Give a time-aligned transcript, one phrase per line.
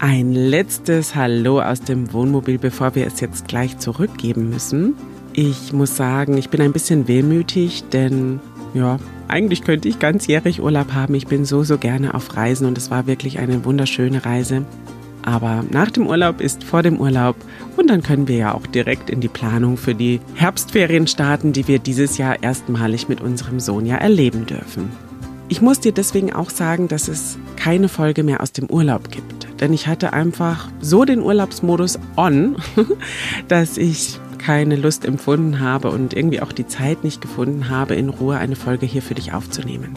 [0.00, 4.94] Ein letztes Hallo aus dem Wohnmobil, bevor wir es jetzt gleich zurückgeben müssen.
[5.32, 8.38] Ich muss sagen, ich bin ein bisschen wehmütig, denn
[8.74, 11.16] ja, eigentlich könnte ich ganzjährig Urlaub haben.
[11.16, 14.64] Ich bin so, so gerne auf Reisen und es war wirklich eine wunderschöne Reise.
[15.22, 17.34] Aber nach dem Urlaub ist vor dem Urlaub
[17.76, 21.66] und dann können wir ja auch direkt in die Planung für die Herbstferien starten, die
[21.66, 24.92] wir dieses Jahr erstmalig mit unserem Sohn ja erleben dürfen.
[25.48, 29.37] Ich muss dir deswegen auch sagen, dass es keine Folge mehr aus dem Urlaub gibt
[29.60, 32.56] denn ich hatte einfach so den Urlaubsmodus on,
[33.48, 38.08] dass ich keine Lust empfunden habe und irgendwie auch die Zeit nicht gefunden habe, in
[38.08, 39.94] Ruhe eine Folge hier für dich aufzunehmen.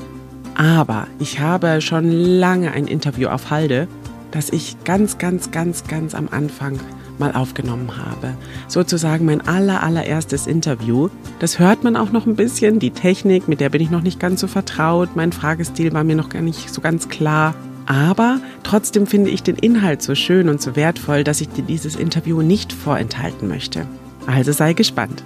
[0.56, 3.88] Aber ich habe schon lange ein Interview auf Halde,
[4.32, 6.80] das ich ganz, ganz, ganz, ganz am Anfang
[7.18, 8.34] mal aufgenommen habe.
[8.68, 11.10] Sozusagen mein aller, allererstes Interview.
[11.40, 12.80] Das hört man auch noch ein bisschen.
[12.80, 15.16] Die Technik, mit der bin ich noch nicht ganz so vertraut.
[15.16, 17.54] Mein Fragestil war mir noch gar nicht so ganz klar.
[17.92, 21.98] Aber trotzdem finde ich den Inhalt so schön und so wertvoll, dass ich dir dieses
[21.98, 23.86] Interview nicht vorenthalten möchte.
[24.26, 25.26] Also sei gespannt.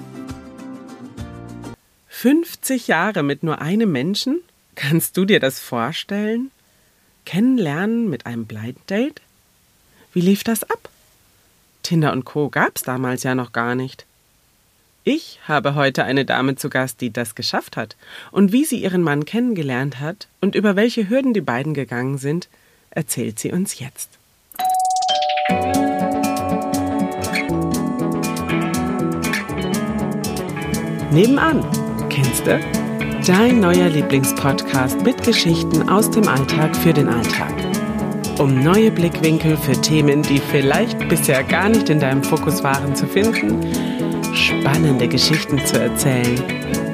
[2.07, 4.39] 50 Jahre mit nur einem Menschen?
[4.73, 6.49] Kannst du dir das vorstellen?
[7.23, 9.21] Kennenlernen mit einem Blind Date?
[10.11, 10.89] Wie lief das ab?
[11.83, 12.49] Tinder und Co.
[12.49, 14.07] gab's damals ja noch gar nicht.
[15.07, 17.95] Ich habe heute eine Dame zu Gast, die das geschafft hat.
[18.31, 22.49] Und wie sie ihren Mann kennengelernt hat und über welche Hürden die beiden gegangen sind,
[22.89, 24.09] erzählt sie uns jetzt.
[31.11, 31.63] Nebenan,
[32.09, 32.59] kennst du?
[33.27, 37.53] Dein neuer Lieblingspodcast mit Geschichten aus dem Alltag für den Alltag.
[38.39, 43.05] Um neue Blickwinkel für Themen, die vielleicht bisher gar nicht in deinem Fokus waren, zu
[43.05, 43.94] finden
[44.35, 46.41] spannende Geschichten zu erzählen,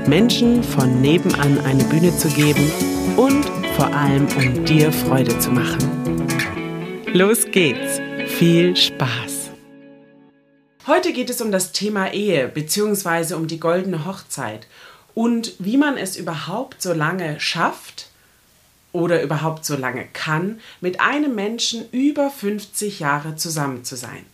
[0.07, 2.71] Menschen von nebenan eine Bühne zu geben
[3.17, 6.27] und vor allem um dir Freude zu machen.
[7.13, 7.99] Los geht's.
[8.37, 9.49] Viel Spaß.
[10.87, 13.33] Heute geht es um das Thema Ehe bzw.
[13.33, 14.67] um die goldene Hochzeit
[15.13, 18.07] und wie man es überhaupt so lange schafft
[18.91, 24.25] oder überhaupt so lange kann, mit einem Menschen über 50 Jahre zusammen zu sein.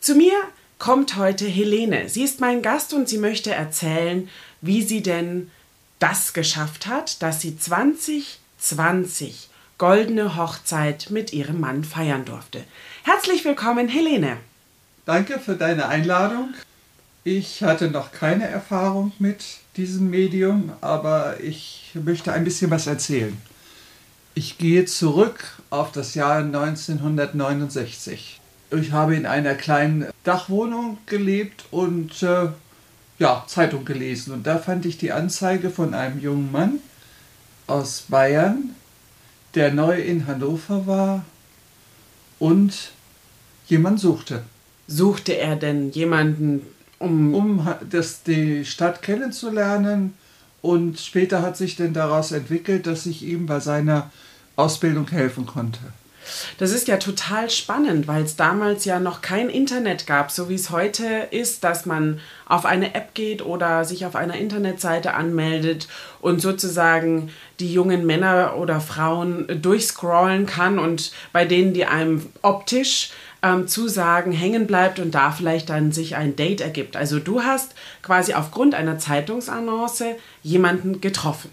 [0.00, 0.34] Zu mir
[0.78, 2.08] kommt heute Helene.
[2.08, 4.28] Sie ist mein Gast und sie möchte erzählen,
[4.60, 5.50] wie sie denn
[5.98, 9.48] das geschafft hat, dass sie 2020
[9.78, 12.64] goldene Hochzeit mit ihrem Mann feiern durfte.
[13.04, 14.36] Herzlich willkommen, Helene.
[15.04, 16.54] Danke für deine Einladung.
[17.24, 19.44] Ich hatte noch keine Erfahrung mit
[19.76, 23.36] diesem Medium, aber ich möchte ein bisschen was erzählen.
[24.34, 32.22] Ich gehe zurück auf das Jahr 1969 ich habe in einer kleinen Dachwohnung gelebt und
[32.22, 32.48] äh,
[33.18, 34.32] ja, Zeitung gelesen.
[34.32, 36.80] Und da fand ich die Anzeige von einem jungen Mann
[37.66, 38.74] aus Bayern,
[39.54, 41.24] der neu in Hannover war
[42.38, 42.92] und
[43.68, 44.42] jemand suchte.
[44.88, 46.62] Suchte er denn jemanden,
[46.98, 47.34] um.
[47.34, 50.14] Um das, die Stadt kennenzulernen.
[50.62, 54.10] Und später hat sich denn daraus entwickelt, dass ich ihm bei seiner
[54.56, 55.80] Ausbildung helfen konnte.
[56.58, 60.54] Das ist ja total spannend, weil es damals ja noch kein Internet gab, so wie
[60.54, 65.88] es heute ist, dass man auf eine App geht oder sich auf einer Internetseite anmeldet
[66.20, 73.10] und sozusagen die jungen Männer oder Frauen durchscrollen kann und bei denen, die einem optisch
[73.42, 76.96] ähm, Zusagen hängen bleibt und da vielleicht dann sich ein Date ergibt.
[76.96, 81.50] Also du hast quasi aufgrund einer Zeitungsannonce jemanden getroffen.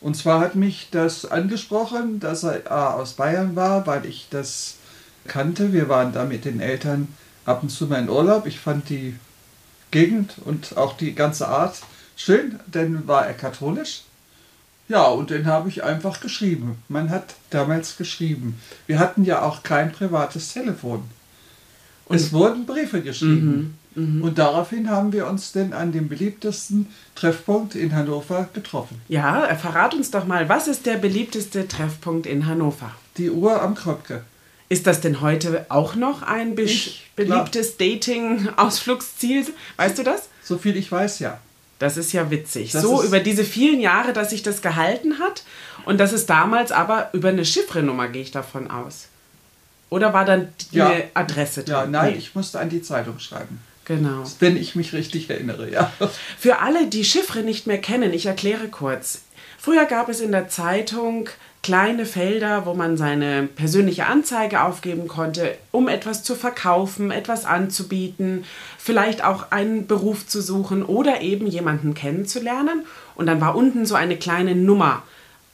[0.00, 4.76] Und zwar hat mich das angesprochen, dass er A, aus Bayern war, weil ich das
[5.26, 5.72] kannte.
[5.72, 7.08] Wir waren da mit den Eltern
[7.44, 8.46] ab und zu mal in Urlaub.
[8.46, 9.16] Ich fand die
[9.90, 11.80] Gegend und auch die ganze Art
[12.16, 14.02] schön, denn war er katholisch.
[14.88, 16.82] Ja, und den habe ich einfach geschrieben.
[16.88, 18.60] Man hat damals geschrieben.
[18.86, 21.04] Wir hatten ja auch kein privates Telefon.
[22.10, 23.78] Und es wurden Briefe geschrieben.
[23.94, 24.16] Mhm.
[24.16, 24.22] Mhm.
[24.22, 29.00] Und daraufhin haben wir uns denn an dem beliebtesten Treffpunkt in Hannover getroffen.
[29.08, 32.92] Ja, verrat uns doch mal, was ist der beliebteste Treffpunkt in Hannover?
[33.16, 34.22] Die Uhr am Kröpke.
[34.68, 39.46] Ist das denn heute auch noch ein ich, beliebtes Dating-Ausflugsziel?
[39.76, 40.28] Weißt du das?
[40.42, 41.38] So viel ich weiß, ja.
[41.80, 42.72] Das ist ja witzig.
[42.72, 45.44] Das so über diese vielen Jahre, dass sich das gehalten hat.
[45.86, 49.09] Und das ist damals aber über eine Chiffrenummer, gehe ich davon aus.
[49.90, 50.92] Oder war dann die ja.
[51.14, 51.74] Adresse drin?
[51.74, 52.18] Ja, nein, nee.
[52.18, 53.60] ich musste an die Zeitung schreiben.
[53.84, 54.22] Genau.
[54.38, 55.92] Wenn ich mich richtig erinnere, ja.
[56.38, 59.22] Für alle, die Chiffre nicht mehr kennen, ich erkläre kurz.
[59.58, 61.28] Früher gab es in der Zeitung
[61.62, 68.44] kleine Felder, wo man seine persönliche Anzeige aufgeben konnte, um etwas zu verkaufen, etwas anzubieten,
[68.78, 72.86] vielleicht auch einen Beruf zu suchen oder eben jemanden kennenzulernen.
[73.14, 75.02] Und dann war unten so eine kleine Nummer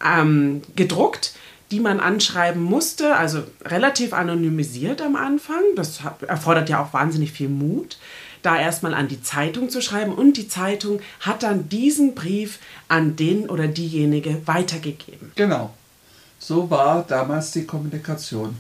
[0.04, 1.32] ähm, gedruckt,
[1.70, 5.62] die man anschreiben musste, also relativ anonymisiert am Anfang.
[5.74, 7.98] Das erfordert ja auch wahnsinnig viel Mut,
[8.42, 10.12] da erstmal an die Zeitung zu schreiben.
[10.14, 15.32] Und die Zeitung hat dann diesen Brief an den oder diejenige weitergegeben.
[15.34, 15.74] Genau.
[16.38, 18.56] So war damals die Kommunikation.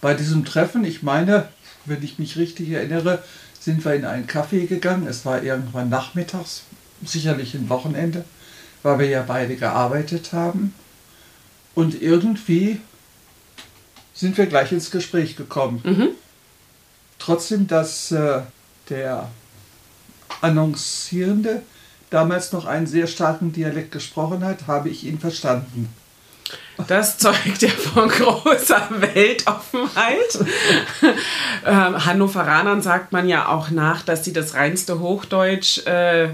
[0.00, 1.48] Bei diesem Treffen, ich meine,
[1.84, 3.22] wenn ich mich richtig erinnere,
[3.60, 5.06] sind wir in einen Café gegangen.
[5.06, 6.62] Es war irgendwann nachmittags,
[7.04, 8.24] sicherlich ein Wochenende,
[8.82, 10.74] weil wir ja beide gearbeitet haben.
[11.74, 12.80] Und irgendwie
[14.12, 15.80] sind wir gleich ins Gespräch gekommen.
[15.84, 16.08] Mhm.
[17.18, 18.42] Trotzdem, dass äh,
[18.88, 19.30] der
[20.40, 21.62] Annoncierende
[22.10, 25.88] damals noch einen sehr starken Dialekt gesprochen hat, habe ich ihn verstanden.
[26.88, 30.38] Das zeugt ja von großer Weltoffenheit.
[31.66, 36.30] ähm, Hannoveranern sagt man ja auch nach, dass sie das reinste Hochdeutsch äh,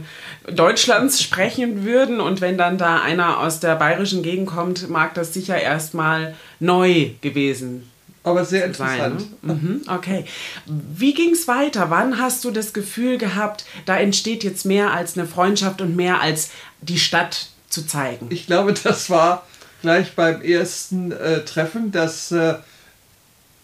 [0.51, 2.21] Deutschlands sprechen würden.
[2.21, 7.11] Und wenn dann da einer aus der bayerischen Gegend kommt, mag das sicher erstmal neu
[7.21, 7.91] gewesen
[8.23, 9.43] aber sehr interessant.
[9.43, 9.55] Ne?
[9.55, 10.25] mhm, okay.
[10.67, 11.91] Wie ging es weiter?
[11.91, 16.21] Wann hast du das Gefühl gehabt, da entsteht jetzt mehr als eine Freundschaft und mehr
[16.21, 16.51] als
[16.83, 18.27] die Stadt zu zeigen?
[18.31, 19.47] Ich glaube, das war
[19.81, 22.55] gleich beim ersten äh, Treffen, dass äh,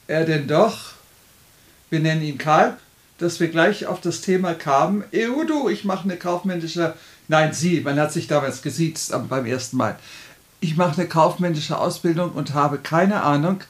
[0.07, 0.93] er denn doch,
[1.91, 2.77] wir nennen ihn Karl,
[3.19, 6.95] dass wir gleich auf das Thema kamen, Eudo, ich mache eine kaufmännische,
[7.29, 9.99] nein, sie, man hat sich damals gesiezt beim ersten Mal.
[10.61, 13.61] Ich mache eine kaufmännische Ausbildung und habe keine Ahnung,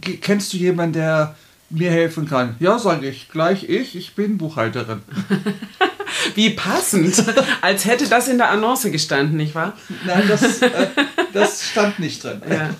[0.00, 1.34] kennst du jemanden, der
[1.70, 2.56] mir helfen kann?
[2.60, 5.02] Ja, sage ich, gleich ich, ich bin Buchhalterin.
[6.34, 7.24] Wie passend.
[7.60, 9.74] Als hätte das in der Annonce gestanden, nicht wahr?
[10.04, 10.88] Nein, das, äh,
[11.32, 12.42] das stand nicht drin.
[12.48, 12.70] Ja.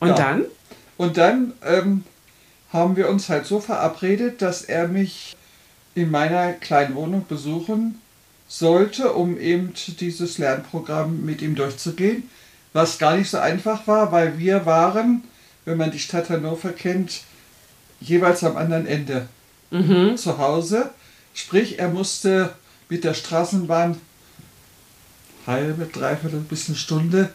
[0.00, 0.14] Und ja.
[0.14, 0.44] dann?
[0.96, 2.04] Und dann ähm,
[2.72, 5.36] haben wir uns halt so verabredet, dass er mich
[5.94, 8.00] in meiner kleinen Wohnung besuchen
[8.48, 12.28] sollte, um eben dieses Lernprogramm mit ihm durchzugehen.
[12.72, 15.24] Was gar nicht so einfach war, weil wir waren,
[15.64, 17.22] wenn man die Stadt Hannover kennt,
[18.00, 19.28] jeweils am anderen Ende
[19.70, 20.16] mhm.
[20.16, 20.90] zu Hause.
[21.38, 22.52] Sprich, er musste
[22.88, 24.00] mit der Straßenbahn
[25.46, 27.30] halbe, dreiviertel bis eine Stunde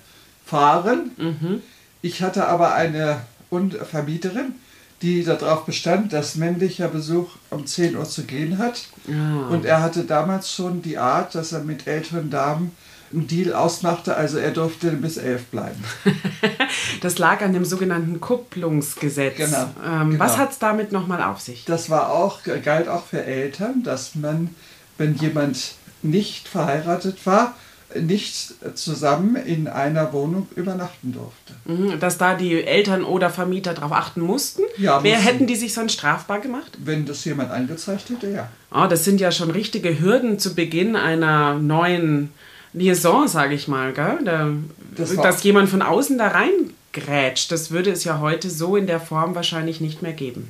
[0.46, 1.12] fahren.
[1.16, 1.62] Mhm.
[2.02, 4.56] Ich hatte aber eine Vermieterin,
[5.02, 8.88] die darauf bestand, dass männlicher Besuch um 10 Uhr zu gehen hat.
[9.08, 9.48] Ja.
[9.48, 12.76] Und er hatte damals schon die Art, dass er mit älteren Damen
[13.14, 15.84] einen Deal ausmachte, also er durfte bis elf bleiben.
[17.02, 19.38] das lag an dem sogenannten Kupplungsgesetz.
[19.38, 19.70] Genau.
[19.86, 20.24] Ähm, genau.
[20.24, 21.66] Was hat es damit nochmal auf sich?
[21.66, 24.50] Das war auch, galt auch für Eltern, dass man,
[24.98, 27.56] wenn jemand nicht verheiratet war,
[28.02, 31.54] nicht zusammen in einer Wohnung übernachten durfte.
[31.66, 34.64] Mhm, dass da die Eltern oder Vermieter darauf achten mussten?
[34.78, 36.78] Ja, Wer hätten die sich sonst strafbar gemacht?
[36.84, 38.50] Wenn das jemand angezeigt hätte, ja.
[38.72, 42.32] Oh, das sind ja schon richtige Hürden zu Beginn einer neuen
[42.74, 44.20] Liaison, sage ich mal, gell?
[44.26, 44.50] Da,
[44.96, 49.00] das dass jemand von außen da reingrätscht, das würde es ja heute so in der
[49.00, 50.50] Form wahrscheinlich nicht mehr geben.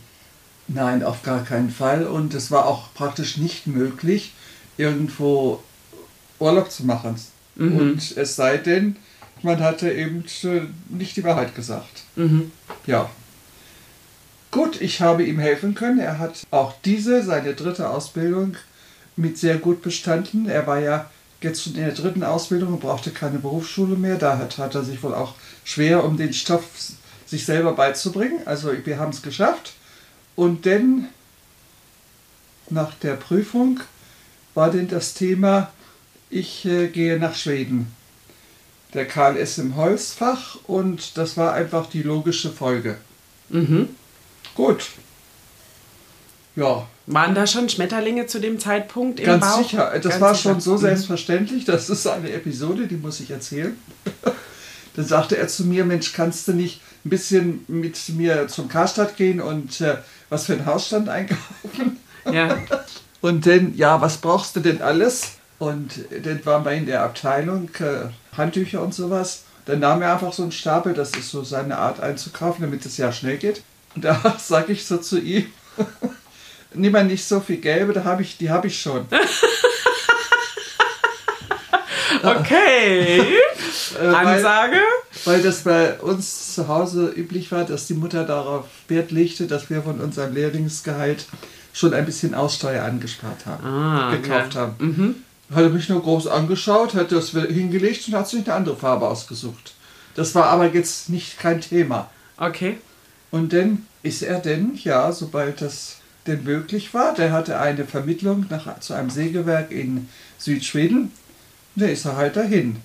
[0.68, 2.08] Nein, auf gar keinen Fall.
[2.08, 4.34] Und es war auch praktisch nicht möglich,
[4.78, 5.62] irgendwo
[6.40, 7.16] Urlaub zu machen.
[7.56, 7.78] Mhm.
[7.78, 8.96] Und es sei denn,
[9.42, 10.24] man hatte eben
[10.90, 12.04] nicht die Wahrheit gesagt.
[12.16, 12.52] Mhm.
[12.86, 13.10] Ja.
[14.52, 16.00] Gut, ich habe ihm helfen können.
[16.00, 18.56] Er hat auch diese, seine dritte Ausbildung,
[19.16, 20.48] mit sehr gut bestanden.
[20.48, 21.10] Er war ja
[21.44, 24.18] jetzt schon in der dritten Ausbildung und brauchte keine Berufsschule mehr.
[24.18, 26.63] Da hat, hat er sich wohl auch schwer, um den Stoff
[27.25, 28.40] sich selber beizubringen.
[28.45, 29.74] Also wir haben es geschafft.
[30.36, 31.10] Und dann,
[32.70, 33.79] nach der Prüfung,
[34.53, 35.72] war denn das Thema,
[36.29, 37.94] ich äh, gehe nach Schweden.
[38.94, 42.98] Der Karl ist im Holzfach und das war einfach die logische Folge.
[43.50, 43.89] Mhm.
[44.56, 44.89] Gut.
[46.55, 46.88] Ja.
[47.05, 49.57] Waren da schon Schmetterlinge zu dem Zeitpunkt im Ganz Bauch?
[49.57, 49.91] sicher.
[49.95, 50.50] Das Ganz war sicher.
[50.50, 50.77] schon so mhm.
[50.77, 51.65] selbstverständlich.
[51.65, 53.75] Das ist eine Episode, die muss ich erzählen.
[54.95, 59.17] Dann sagte er zu mir, Mensch, kannst du nicht ein bisschen mit mir zum Karstadt
[59.17, 59.98] gehen und äh,
[60.29, 61.98] was für einen Hausstand einkaufen?
[62.31, 62.57] Ja.
[63.22, 65.36] Und dann, ja, was brauchst du denn alles?
[65.57, 65.93] Und
[66.25, 69.43] dann waren wir in der Abteilung äh, Handtücher und sowas.
[69.65, 72.98] Dann nahm er einfach so einen Stapel, das ist so seine Art einzukaufen, damit es
[72.98, 73.63] ja schnell geht.
[73.95, 75.45] Und da sage ich so zu ihm,
[76.75, 79.06] nimm mal nicht so viel gelbe, da hab ich, die habe ich schon.
[82.24, 83.22] okay.
[84.01, 84.77] Äh, Ansage?
[85.25, 89.48] Weil, weil das bei uns zu Hause üblich war, dass die Mutter darauf Wert legte,
[89.48, 91.25] dass wir von unserem Lehrlingsgehalt
[91.74, 94.62] schon ein bisschen Aussteuer angespart haben, ah, gekauft ja.
[94.62, 94.75] haben.
[94.80, 95.15] Mhm.
[95.53, 99.08] Hat er mich nur groß angeschaut, hat das hingelegt und hat sich eine andere Farbe
[99.08, 99.74] ausgesucht.
[100.15, 102.10] Das war aber jetzt nicht kein Thema.
[102.38, 102.77] Okay.
[103.32, 108.46] Und dann ist er denn, ja, sobald das denn möglich war, der hatte eine Vermittlung
[108.50, 111.12] nach, zu einem Sägewerk in Südschweden,
[111.75, 112.77] der ist er halt dahin.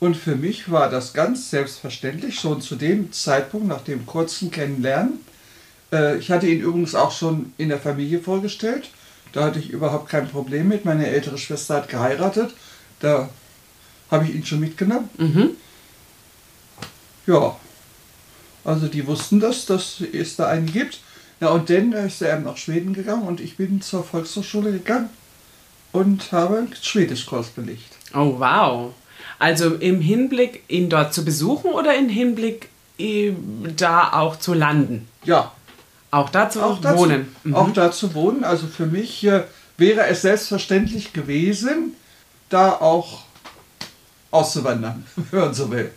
[0.00, 5.20] Und für mich war das ganz selbstverständlich, schon zu dem Zeitpunkt, nach dem kurzen Kennenlernen.
[5.92, 8.90] Äh, ich hatte ihn übrigens auch schon in der Familie vorgestellt.
[9.32, 10.84] Da hatte ich überhaupt kein Problem mit.
[10.84, 12.52] Meine ältere Schwester hat geheiratet.
[12.98, 13.30] Da
[14.10, 15.08] habe ich ihn schon mitgenommen.
[15.18, 15.50] Mhm.
[17.26, 17.56] Ja.
[18.64, 21.00] Also die wussten das, dass es da einen gibt.
[21.42, 25.10] Ja, und dann ist er nach Schweden gegangen und ich bin zur Volkshochschule gegangen
[25.90, 27.96] und habe einen Schwedischkurs belegt.
[28.14, 28.92] Oh, wow.
[29.40, 32.68] Also im Hinblick, ihn dort zu besuchen oder im Hinblick,
[33.76, 35.08] da auch zu landen?
[35.24, 35.50] Ja,
[36.12, 37.34] Auch da zu auch dazu, wohnen?
[37.42, 37.54] Mhm.
[37.56, 38.44] auch da zu wohnen.
[38.44, 39.42] Also für mich äh,
[39.76, 41.94] wäre es selbstverständlich gewesen,
[42.50, 43.22] da auch
[44.30, 45.90] auszuwandern, wenn man so will.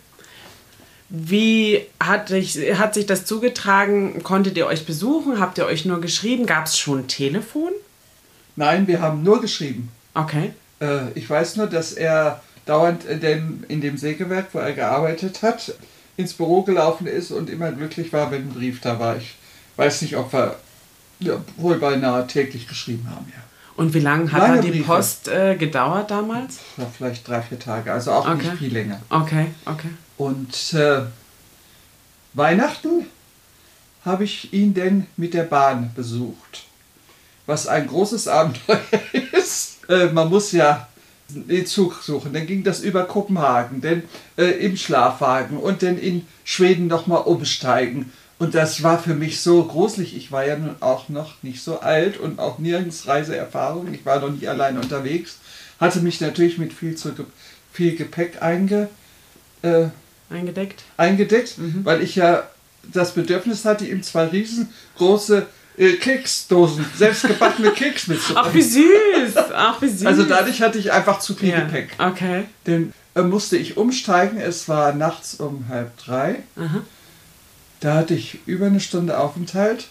[1.08, 4.22] Wie hat, sich, hat sich das zugetragen?
[4.24, 5.38] Konntet ihr euch besuchen?
[5.38, 6.46] Habt ihr euch nur geschrieben?
[6.46, 7.70] Gab es schon Telefon?
[8.56, 9.90] Nein, wir haben nur geschrieben.
[10.14, 10.52] Okay.
[10.80, 15.42] Äh, ich weiß nur, dass er dauernd in dem, in dem Sägewerk, wo er gearbeitet
[15.42, 15.74] hat,
[16.16, 19.16] ins Büro gelaufen ist und immer glücklich war, wenn ein Brief da war.
[19.16, 19.34] Ich
[19.76, 20.56] weiß nicht, ob wir
[21.20, 23.42] ja, wohl beinahe täglich geschrieben haben, ja.
[23.76, 24.84] Und wie lange hat Lange dann die Briefe.
[24.84, 26.58] Post äh, gedauert damals?
[26.78, 26.86] ja.
[26.96, 28.36] Vielleicht drei, vier Tage, also auch Okay.
[28.38, 29.00] nicht viel länger.
[29.10, 29.90] Okay, okay.
[30.16, 31.02] Und äh,
[32.32, 33.06] Weihnachten
[34.04, 36.64] habe ich ihn denn mit der Bahn besucht.
[37.46, 38.80] Was ein großes Abenteuer
[39.32, 39.88] ist.
[39.88, 40.88] Äh, man muss ja
[41.28, 42.32] den Zug suchen.
[42.32, 44.02] Dann ging das über Kopenhagen, dann
[44.36, 48.12] äh, im Schlafwagen und dann in Schweden nochmal umsteigen.
[48.38, 50.14] Und das war für mich so gruselig.
[50.16, 53.92] Ich war ja nun auch noch nicht so alt und auch nirgends Reiseerfahrung.
[53.94, 55.38] Ich war noch nie allein unterwegs.
[55.80, 57.12] Hatte mich natürlich mit viel, zu,
[57.72, 58.88] viel Gepäck einge,
[59.62, 59.86] äh,
[60.30, 60.82] Eingedeckt?
[60.96, 61.54] eingedeckt,
[61.84, 62.44] weil ich ja
[62.92, 68.04] das Bedürfnis hatte, ihm zwei riesengroße äh, Keksdosen, selbstgebackene Keks
[68.34, 69.32] Ach, wie mitzubringen.
[69.32, 69.44] süß!
[69.54, 70.06] Ach, wie süß!
[70.06, 71.60] Also dadurch hatte ich einfach zu viel ja.
[71.60, 71.90] Gepäck.
[71.98, 72.44] Okay.
[72.64, 76.42] Dann äh, musste ich umsteigen, es war nachts um halb drei.
[76.56, 76.82] Aha.
[77.80, 79.88] Da hatte ich über eine Stunde Aufenthalt.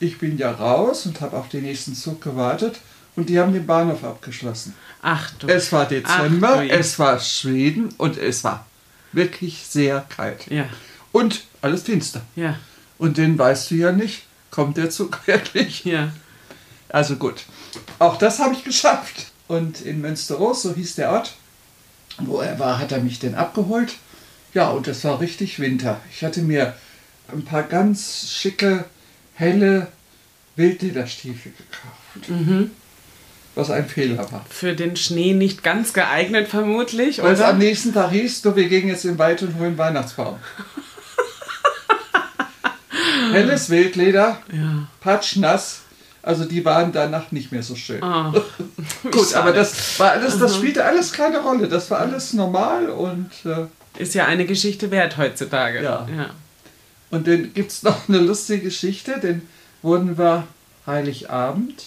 [0.00, 2.80] Ich bin ja raus und habe auf den nächsten Zug gewartet
[3.16, 4.74] und die haben den Bahnhof abgeschlossen.
[5.00, 5.46] Ach du.
[5.46, 8.66] Es war Dezember, Ach, du es war Schweden und es war
[9.12, 10.46] wirklich sehr kalt.
[10.50, 10.66] Ja,
[11.12, 12.22] Und alles finster.
[12.36, 12.58] ja,
[12.98, 15.84] Und den weißt du ja nicht, kommt der Zug wirklich.
[15.84, 16.12] ja.
[16.88, 17.44] Also gut,
[17.98, 19.26] auch das habe ich geschafft.
[19.48, 21.32] Und in Münsteros, so hieß der Ort,
[22.18, 23.94] wo er war, hat er mich denn abgeholt.
[24.54, 26.00] Ja, und es war richtig Winter.
[26.10, 26.74] Ich hatte mir
[27.32, 28.84] ein paar ganz schicke,
[29.34, 29.88] helle
[30.56, 32.28] Wildlederstiefel gekauft.
[32.28, 32.70] Mhm.
[33.54, 34.44] Was ein Fehler war.
[34.48, 38.66] Für den Schnee nicht ganz geeignet, vermutlich, Weil es am nächsten Tag hieß, du, wir
[38.68, 40.38] gehen jetzt in den Wald und holen Weihnachtsbaum.
[43.32, 44.86] Helles Wildleder, Ja.
[45.00, 45.80] patschnass.
[46.22, 48.00] Also die waren danach nicht mehr so schön.
[48.02, 48.32] Ah.
[49.02, 49.36] Gut, Schade.
[49.36, 51.66] aber das war alles, das spielte alles keine Rolle.
[51.68, 53.66] Das war alles normal und, äh,
[54.00, 55.82] Ist ja eine Geschichte wert heutzutage.
[55.82, 56.06] Ja.
[56.16, 56.30] ja.
[57.10, 59.42] und dann gibt es noch eine lustige Geschichte, denn
[59.82, 60.46] wurden wir
[60.86, 61.82] Heiligabend,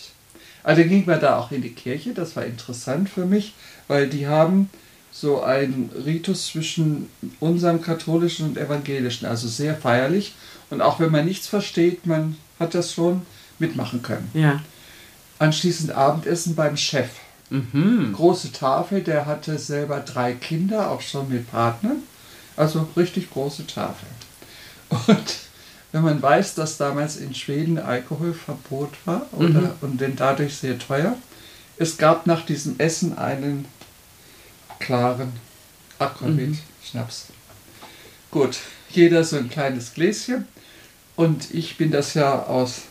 [0.65, 3.53] also dann ging man da auch in die Kirche, das war interessant für mich,
[3.87, 4.69] weil die haben
[5.11, 10.33] so einen Ritus zwischen unserem katholischen und evangelischen, also sehr feierlich
[10.69, 13.21] und auch wenn man nichts versteht, man hat das schon
[13.59, 14.29] mitmachen können.
[14.33, 14.61] Ja.
[15.39, 17.09] Anschließend Abendessen beim Chef.
[17.51, 18.11] Mhm.
[18.13, 21.97] große Tafel, der hatte selber drei Kinder, auch schon mit Partnern.
[22.57, 24.07] Also richtig große Tafel.
[24.89, 25.44] Und
[25.95, 31.15] wenn man weiß, dass damals in Schweden Alkoholverbot war oder, und denn dadurch sehr teuer,
[31.77, 33.63] es gab nach diesem Essen einen
[34.79, 35.31] klaren
[35.97, 37.27] Aquavit-Schnaps.
[38.29, 38.57] Gut,
[38.89, 40.45] jeder so ein kleines Gläschen.
[41.15, 42.81] Und ich bin das ja aus,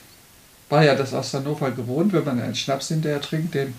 [0.71, 3.75] war ja das aus Hannover gewohnt, wenn man einen Schnaps hinterher trinkt, den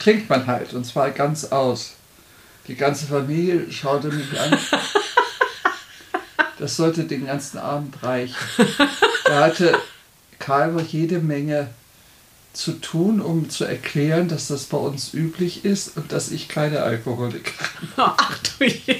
[0.00, 1.92] trinkt man halt und zwar ganz aus.
[2.66, 4.58] Die ganze Familie schaute mich an.
[6.64, 8.34] Das sollte den ganzen Abend reichen.
[9.26, 9.78] Da hatte
[10.38, 11.68] Karl jede Menge
[12.54, 16.82] zu tun, um zu erklären, dass das bei uns üblich ist und dass ich keine
[16.82, 17.88] Alkoholiker bin.
[17.96, 18.96] Ach du je.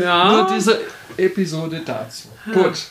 [0.00, 0.32] ja.
[0.32, 0.80] Nur diese
[1.18, 2.28] Episode dazu.
[2.50, 2.86] Gut.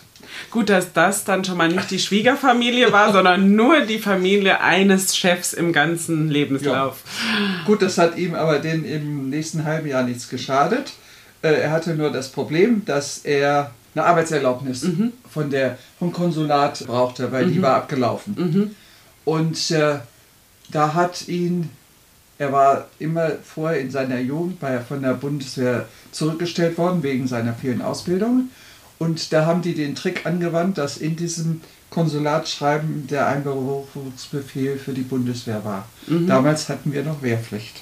[0.51, 5.17] Gut, dass das dann schon mal nicht die Schwiegerfamilie war, sondern nur die Familie eines
[5.17, 7.01] Chefs im ganzen Lebenslauf.
[7.65, 10.93] Gut, das hat ihm aber den im nächsten halben Jahr nichts geschadet.
[11.43, 14.81] Äh, Er hatte nur das Problem, dass er eine Arbeitserlaubnis
[15.29, 18.35] von der, vom Konsulat brauchte, weil die war abgelaufen.
[19.25, 19.99] Und äh,
[20.71, 21.69] da hat ihn,
[22.39, 27.53] er war immer vorher in seiner Jugend bei, von der Bundeswehr zurückgestellt worden wegen seiner
[27.53, 28.49] vielen Ausbildungen.
[28.97, 35.01] Und da haben die den Trick angewandt, dass in diesem Konsulatschreiben der Einberufungsbefehl für die
[35.01, 35.87] Bundeswehr war.
[36.27, 37.81] Damals hatten wir noch Wehrpflicht.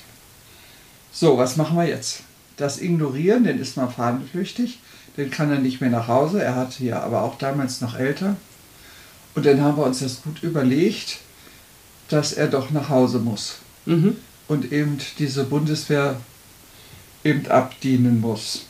[1.14, 2.24] So, was machen wir jetzt?
[2.62, 4.80] Das ignorieren, dann ist man fahnenflüchtig,
[5.18, 6.42] dann kann er nicht mehr nach Hause.
[6.42, 8.38] Er hatte ja aber auch damals noch Eltern.
[9.36, 11.20] Und dann haben wir uns das gut überlegt,
[12.10, 14.16] dass er doch nach Hause muss Mhm.
[14.48, 16.18] und eben diese Bundeswehr
[17.24, 18.66] eben abdienen muss.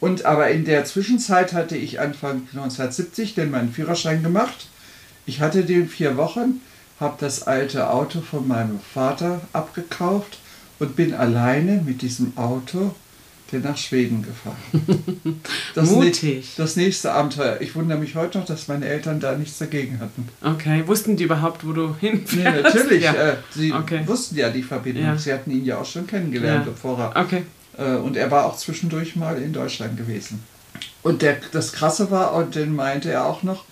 [0.00, 4.68] Und aber in der Zwischenzeit hatte ich Anfang 1970 den meinen Führerschein gemacht.
[5.26, 6.60] Ich hatte den vier Wochen,
[7.00, 10.38] habe das alte Auto von meinem Vater abgekauft
[10.78, 12.94] und bin alleine mit diesem Auto
[13.52, 14.56] den nach Schweden gefahren.
[15.74, 16.22] Das Mutig.
[16.22, 17.60] nä- das nächste Abenteuer.
[17.60, 20.28] Ich wundere mich heute noch, dass meine Eltern da nichts dagegen hatten.
[20.42, 20.82] Okay.
[20.86, 22.34] Wussten die überhaupt, wo du hinfährst?
[22.36, 23.02] Nee, natürlich.
[23.08, 23.12] Ja.
[23.14, 24.02] Äh, sie Okay.
[24.06, 25.04] wussten ja die Verbindung.
[25.04, 25.16] Ja.
[25.16, 26.72] Sie hatten ihn ja auch schon kennengelernt, Ja.
[26.72, 27.44] bevor er Okay.
[27.78, 30.42] äh, Und er war auch zwischendurch mal in Deutschland gewesen.
[31.02, 33.64] Und der, das Krasse war, und dann meinte er auch noch,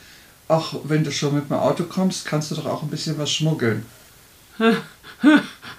[0.49, 3.31] ach, wenn du schon mit dem Auto kommst, kannst du doch auch ein bisschen was
[3.33, 3.85] schmuggeln.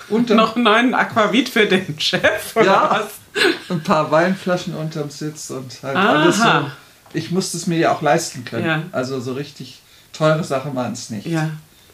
[0.09, 2.89] Und dann Noch einen neuen Aquavit für den Chef, oder Ja.
[2.91, 3.07] was?
[3.69, 6.43] ein paar Weinflaschen unterm Sitz und halt alles so.
[6.43, 6.71] Aha.
[7.13, 8.65] Ich musste es mir ja auch leisten können.
[8.65, 8.83] Ja.
[8.91, 9.81] Also so richtig
[10.13, 11.25] teure Sachen waren es nicht.
[11.27, 11.51] Ja.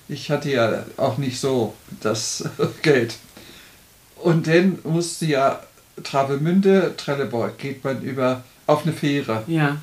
[0.08, 2.44] Ich hatte ja auch nicht so das
[2.82, 3.16] Geld.
[4.18, 5.62] Und dann musste ja
[6.02, 9.44] Travemünde, Trelleborg, geht man über auf eine Fähre.
[9.48, 9.78] Ja.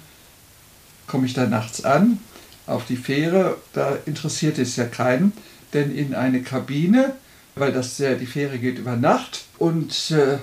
[1.06, 2.18] Komme ich da nachts an,
[2.66, 5.32] auf die Fähre, da interessiert es ja keinen,
[5.72, 7.14] denn in eine Kabine,
[7.54, 10.38] weil das ja, die Fähre geht über Nacht und äh,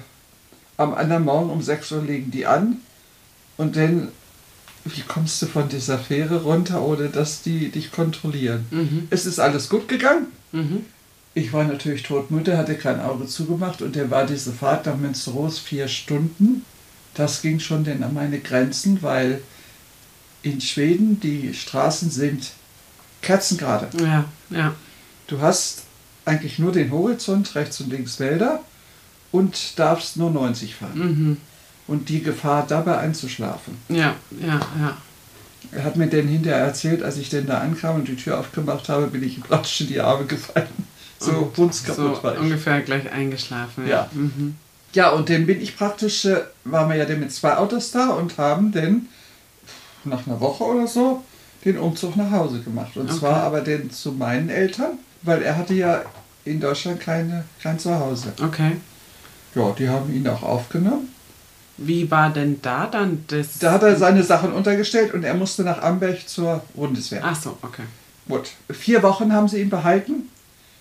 [0.77, 2.77] am anderen Morgen um 6 Uhr legen die an
[3.57, 4.09] und dann,
[4.85, 8.65] wie kommst du von dieser Fähre runter, ohne dass die dich kontrollieren?
[8.71, 9.07] Mhm.
[9.09, 10.27] Es ist alles gut gegangen.
[10.51, 10.85] Mhm.
[11.33, 15.59] Ich war natürlich todmüde, hatte kein Auge zugemacht und dann war diese Fahrt nach Münsteros
[15.59, 16.63] vier Stunden.
[17.13, 19.41] Das ging schon denn an meine Grenzen, weil
[20.41, 22.51] in Schweden die Straßen sind
[23.21, 23.89] kerzengerade.
[23.99, 24.25] Ja.
[24.49, 24.75] Ja.
[25.27, 25.83] Du hast
[26.25, 28.61] eigentlich nur den Horizont, rechts und links Wälder
[29.31, 30.97] und darfst nur 90 fahren.
[30.99, 31.37] Mhm.
[31.87, 33.77] Und die Gefahr dabei einzuschlafen.
[33.89, 34.15] Ja.
[34.41, 34.59] Ja.
[34.79, 34.97] Ja.
[35.71, 38.89] Er hat mir dann hinterher erzählt, als ich denn da ankam und die Tür aufgemacht
[38.89, 40.67] habe, bin ich praktisch in die Arme gefallen.
[41.19, 42.39] So Und wundskaputt so war ich.
[42.39, 43.87] ungefähr gleich eingeschlafen.
[43.87, 44.09] Ja.
[44.13, 44.55] Mhm.
[44.93, 48.09] Ja, und dann bin ich praktisch, äh, waren wir ja dann mit zwei Autos da
[48.11, 49.07] und haben dann
[50.03, 51.23] nach einer Woche oder so
[51.65, 52.95] den Umzug nach Hause gemacht.
[52.95, 53.19] Und Okay.
[53.19, 56.01] zwar aber dann zu meinen Eltern, weil er hatte ja
[56.45, 58.31] in Deutschland keine, kein Zuhause.
[58.41, 58.73] Okay.
[59.57, 61.09] Ja, die haben ihn auch aufgenommen.
[61.77, 63.59] Wie war denn da dann das?
[63.59, 67.21] Da hat er seine Sachen untergestellt und er musste nach Amberg zur Bundeswehr.
[67.23, 67.83] Ach so, okay.
[68.27, 68.51] Gut.
[68.69, 70.29] Vier Wochen haben sie ihn behalten,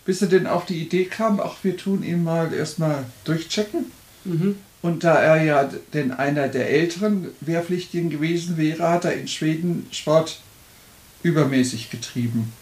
[0.05, 3.87] bis sie denn auf die Idee kam, ach, wir tun ihn mal erstmal durchchecken.
[4.25, 4.57] Mhm.
[4.83, 9.87] Und da er ja denn einer der älteren Wehrpflichtigen gewesen wäre, hat er in Schweden
[9.91, 10.41] Sport
[11.23, 12.53] übermäßig getrieben.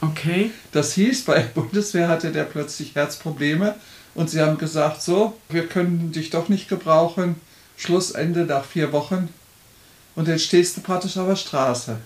[0.00, 0.50] Okay.
[0.72, 3.74] Das hieß, bei der Bundeswehr hatte der plötzlich Herzprobleme
[4.18, 7.36] und sie haben gesagt, so, wir können dich doch nicht gebrauchen,
[7.76, 9.28] Schlussende nach vier Wochen
[10.16, 11.96] und dann stehst du praktisch auf der Straße.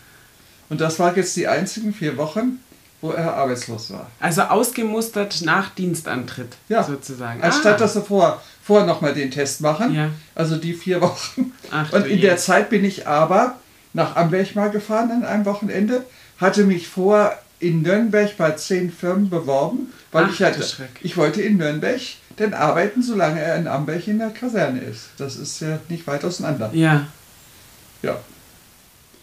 [0.69, 2.61] Und das war jetzt die einzigen vier Wochen,
[3.01, 4.11] wo er arbeitslos war.
[4.21, 6.83] Also ausgemustert nach Dienstantritt, Ja.
[6.85, 7.43] sozusagen.
[7.43, 7.79] Anstatt ah.
[7.79, 10.11] dass sie vor, vorher nochmal den Test machen, Ja.
[10.35, 11.53] also die vier Wochen.
[11.71, 12.21] Ach, Und in je.
[12.23, 13.57] der Zeit bin ich aber
[13.95, 16.05] nach Amberg mal gefahren an einem Wochenende,
[16.37, 20.65] hatte mich vor in Nürnberg bei zehn Firmen beworben, weil Ach, ich hatte,
[21.01, 22.01] ich wollte in Nürnberg
[22.39, 25.11] denn arbeiten, solange er in Amberg in der Kaserne ist.
[25.19, 26.71] Das ist ja nicht weit auseinander.
[26.73, 27.07] Ja.
[28.03, 28.19] Ja.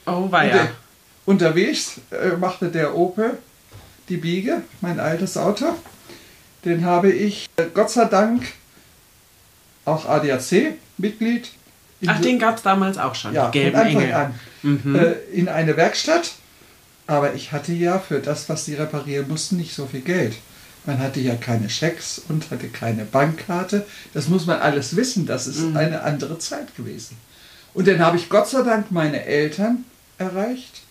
[0.05, 0.67] Oh, war ja.
[1.25, 3.37] Unterwegs äh, machte der Opel
[4.09, 5.75] die Biege, mein altes Auto.
[6.65, 8.43] Den habe ich, äh, Gott sei Dank,
[9.85, 11.51] auch ADAC-Mitglied.
[12.07, 13.33] Ach, den gab es damals auch schon.
[13.33, 14.15] ja, die gelben von Anfang Engel.
[14.15, 14.39] an.
[14.63, 14.95] Mhm.
[14.95, 16.31] Äh, in eine Werkstatt.
[17.07, 20.35] Aber ich hatte ja für das, was sie reparieren mussten, nicht so viel Geld.
[20.85, 23.85] Man hatte ja keine Schecks und hatte keine Bankkarte.
[24.13, 25.25] Das muss man alles wissen.
[25.25, 25.77] Das ist Mhm.
[25.77, 27.17] eine andere Zeit gewesen.
[27.73, 29.83] Und dann habe ich Gott sei Dank meine Eltern
[30.17, 30.81] erreicht.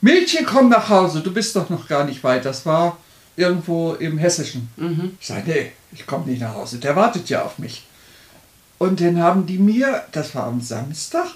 [0.00, 2.44] Mädchen, komm nach Hause, du bist doch noch gar nicht weit.
[2.44, 2.96] Das war
[3.36, 4.68] irgendwo im Hessischen.
[4.76, 5.16] Mhm.
[5.20, 7.86] Ich sage, nee, ich komme nicht nach Hause, der wartet ja auf mich.
[8.78, 11.26] Und dann haben die mir, das war am Samstag,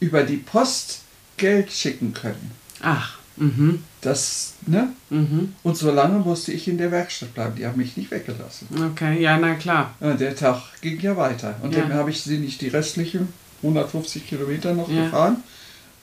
[0.00, 1.00] über die Post
[1.36, 2.50] Geld schicken können.
[2.82, 3.18] Ach.
[3.40, 3.82] Mhm.
[4.02, 4.88] Das, ne?
[5.10, 5.54] Mhm.
[5.62, 7.54] Und so lange musste ich in der Werkstatt bleiben.
[7.56, 8.68] Die haben mich nicht weggelassen.
[8.92, 9.94] Okay, ja, na klar.
[10.00, 11.56] Ja, der Tag ging ja weiter.
[11.62, 11.80] Und Ja.
[11.82, 15.04] dann habe ich sie nicht die restlichen 150 Kilometer noch Ja.
[15.04, 15.38] gefahren.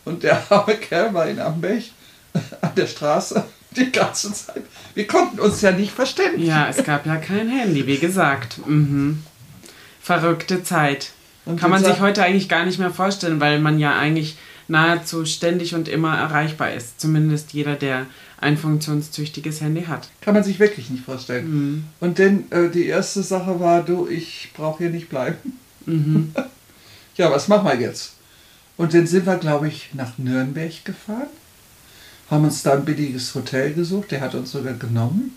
[0.06, 1.84] Und der arme Kerl war in Amberg
[2.62, 3.44] an der Straße
[3.76, 4.64] die ganze Zeit.
[4.96, 6.46] Wir konnten uns ja nicht verständigen.
[6.48, 8.66] Ja, es gab ja kein Handy, wie gesagt.
[8.68, 9.24] Mhm.
[10.02, 11.12] Verrückte Zeit.
[11.46, 15.26] Und Kann man sich heute eigentlich gar nicht mehr vorstellen, weil man ja eigentlich nahezu
[15.26, 17.00] ständig und immer erreichbar ist.
[17.00, 18.06] Zumindest jeder, der
[18.40, 20.10] ein funktionstüchtiges Handy hat.
[20.22, 21.50] Kann man sich wirklich nicht vorstellen.
[21.50, 21.84] Mhm.
[22.00, 25.58] Und dann äh, die erste Sache war, du, ich brauche hier nicht bleiben.
[25.86, 26.34] Mhm.
[27.16, 28.14] ja, was machen wir jetzt?
[28.78, 31.28] Und dann sind wir, glaube ich, nach Nürnberg gefahren,
[32.30, 35.36] haben uns da ein billiges Hotel gesucht, der hat uns sogar genommen.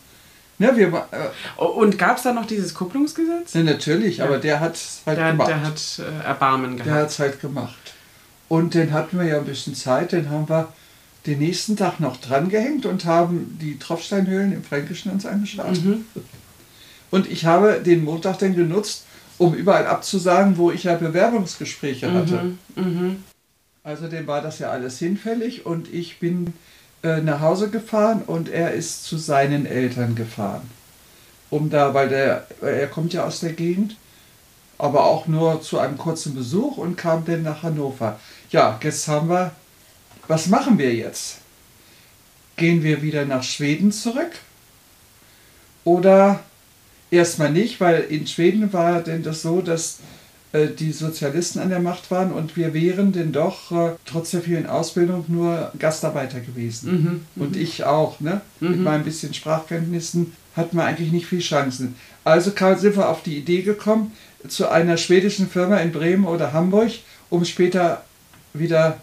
[0.59, 3.55] Ja, wir, äh, Und gab es da noch dieses Kupplungsgesetz?
[3.55, 4.27] ja, natürlich, Ja.
[4.27, 5.49] aber der hat halt Der, gemacht.
[5.49, 7.01] der hat äh, Erbarmen Der gehabt.
[7.03, 7.95] hat es halt gemacht.
[8.51, 10.73] Und dann hatten wir ja ein bisschen Zeit, dann haben wir
[11.25, 15.85] den nächsten Tag noch dran gehängt und haben die Tropfsteinhöhlen im Fränkischen uns angeschaut.
[15.85, 16.05] Mhm.
[17.13, 19.05] Und ich habe den Montag dann genutzt,
[19.39, 22.57] um überall abzusagen, wo ich ja Bewerbungsgespräche hatte.
[22.75, 22.83] Mhm.
[22.83, 23.25] Mhm.
[23.85, 26.53] Also dem war das ja alles hinfällig und ich bin
[27.05, 30.69] äh, nach Hause gefahren und er ist zu seinen Eltern gefahren.
[31.51, 33.95] Um da, weil der, weil er kommt ja aus der Gegend,
[34.81, 38.19] aber auch nur zu einem kurzen Besuch und kam dann nach Hannover.
[38.51, 39.53] Ja, jetzt haben wir,
[40.29, 41.39] was machen wir jetzt?
[42.57, 44.33] Gehen wir wieder nach Schweden zurück?
[45.85, 46.41] Oder
[47.11, 49.99] erstmal nicht, weil in Schweden war denn das so, dass
[50.53, 54.43] äh, die Sozialisten an der Macht waren und wir wären denn doch äh, trotz der
[54.43, 57.25] vielen Ausbildung nur Gastarbeiter gewesen.
[57.37, 57.43] Mhm.
[57.43, 58.41] Und ich auch, ne?
[58.59, 58.83] Mit Mhm.
[58.83, 61.95] meinen bisschen Sprachkenntnissen hatten wir eigentlich nicht viel Chancen.
[62.25, 64.13] Also kam, sind wir auf die Idee gekommen,
[64.49, 66.91] zu einer schwedischen Firma in Bremen oder Hamburg,
[67.31, 68.05] um später
[68.53, 68.99] wieder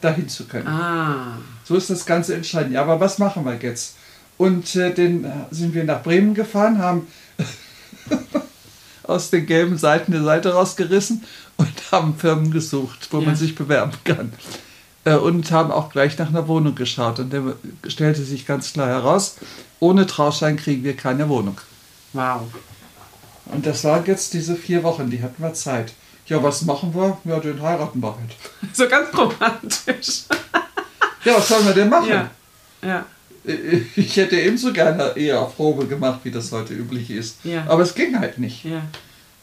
[0.00, 0.66] dahin zu können.
[0.66, 1.38] Ah.
[1.64, 2.72] So ist das Ganze entscheidend.
[2.74, 3.96] Ja, aber was machen wir jetzt?
[4.38, 7.06] Und äh, dann sind wir nach Bremen gefahren, haben
[9.04, 11.22] aus den gelben Seiten eine Seite rausgerissen
[11.56, 13.26] und haben Firmen gesucht, wo Ja.
[13.26, 14.32] man sich bewerben kann.
[15.04, 17.18] Äh, und haben auch gleich nach einer Wohnung geschaut.
[17.18, 17.54] Und der
[17.88, 19.36] stellte sich ganz klar heraus,
[19.80, 21.58] ohne Trauschein kriegen wir keine Wohnung.
[22.12, 22.42] Wow.
[23.46, 25.92] Und das waren jetzt diese vier Wochen, die hatten wir Zeit.
[26.26, 27.18] Ja, was machen wir?
[27.24, 28.36] Ja, den heiraten wir halt.
[28.72, 30.24] So ganz romantisch.
[31.24, 32.08] Ja, was sollen wir denn machen?
[32.08, 32.30] Ja.
[32.82, 33.06] Ja.
[33.94, 37.44] Ich hätte ebenso gerne eher auf Probe gemacht, wie das heute üblich ist.
[37.44, 37.64] Ja.
[37.68, 38.64] Aber es ging halt nicht.
[38.64, 38.82] Ja.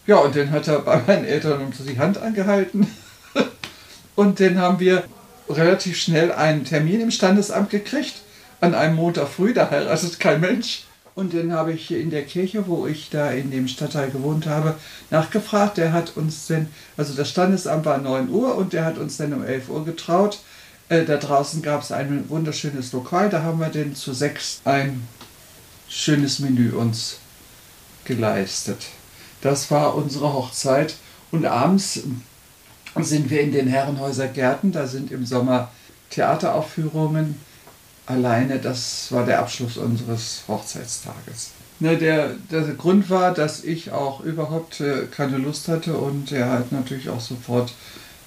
[0.09, 2.87] Ja, und dann hat er bei meinen Eltern uns die Hand angehalten.
[4.15, 5.03] Und dann haben wir
[5.47, 8.15] relativ schnell einen Termin im Standesamt gekriegt.
[8.59, 10.83] An einem Montag früh, da heiratet kein Mensch.
[11.19, 14.75] Und dann habe ich in der Kirche, wo ich da in dem Stadtteil gewohnt habe,
[15.12, 15.75] nachgefragt.
[15.75, 19.34] Der hat uns denn, also das Standesamt war 9 Uhr und der hat uns dann
[19.34, 20.39] um 11 Uhr getraut.
[20.88, 25.05] Äh, da draußen gab es ein wunderschönes Lokal, da haben wir dann zu sechs ein
[25.89, 27.17] schönes Menü uns
[28.05, 28.86] geleistet.
[29.41, 30.95] Das war unsere Hochzeit.
[31.32, 31.99] Und abends
[32.95, 34.71] sind wir in den Herrenhäuser Gärten.
[34.71, 35.69] Da sind im Sommer
[36.12, 37.36] Theateraufführungen.
[38.10, 41.52] Alleine das war der Abschluss unseres Hochzeitstages.
[41.80, 46.52] Ne, der, der Grund war, dass ich auch überhaupt äh, keine Lust hatte und er
[46.52, 47.72] hat natürlich auch sofort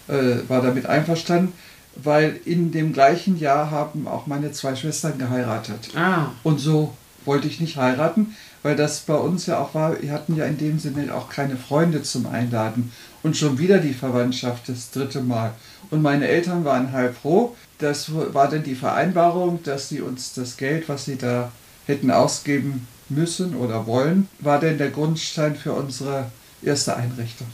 [0.07, 1.53] äh, war damit einverstanden,
[1.97, 5.91] weil in dem gleichen Jahr haben auch meine zwei Schwestern geheiratet.
[5.97, 6.27] Ah.
[6.45, 10.37] Und so wollte ich nicht heiraten, weil das bei uns ja auch war, wir hatten
[10.37, 12.93] ja in dem Sinne auch keine Freunde zum Einladen.
[13.25, 15.53] Und schon wieder die Verwandtschaft das dritte Mal.
[15.91, 17.57] Und meine Eltern waren halb froh.
[17.83, 21.51] Das war dann die Vereinbarung, dass sie uns das Geld, was sie da
[21.87, 26.31] hätten ausgeben müssen oder wollen, war denn der Grundstein für unsere
[26.63, 27.49] erste Einrichtung.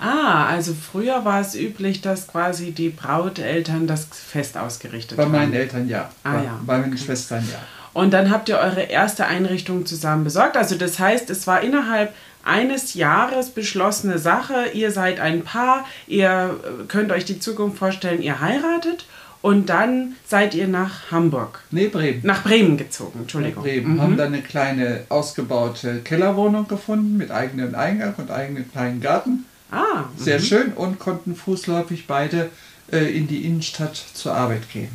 [0.00, 5.32] Ah, also früher war es üblich, dass quasi die Brauteltern das Fest ausgerichtet Bei haben.
[5.32, 6.10] meinen Eltern ja.
[6.24, 6.60] Ah, bei, ja.
[6.66, 7.58] bei meinen Schwestern ja.
[7.92, 10.56] Und dann habt ihr eure erste Einrichtung zusammen besorgt.
[10.56, 14.70] Also das heißt, es war innerhalb eines Jahres beschlossene Sache.
[14.72, 19.04] Ihr seid ein Paar, ihr könnt euch die Zukunft vorstellen, ihr heiratet
[19.42, 22.20] und dann seid ihr nach Hamburg, Nee, Bremen.
[22.22, 23.20] nach Bremen gezogen.
[23.20, 23.62] Entschuldigung.
[23.62, 23.94] Bremen.
[23.94, 24.00] Mhm.
[24.00, 29.44] Haben dann eine kleine ausgebaute Kellerwohnung gefunden mit eigenem Eingang und eigenen kleinen Garten.
[29.70, 30.42] Ah, Sehr mhm.
[30.44, 32.50] schön und konnten fußläufig beide
[32.92, 34.90] äh, in die Innenstadt zur Arbeit gehen.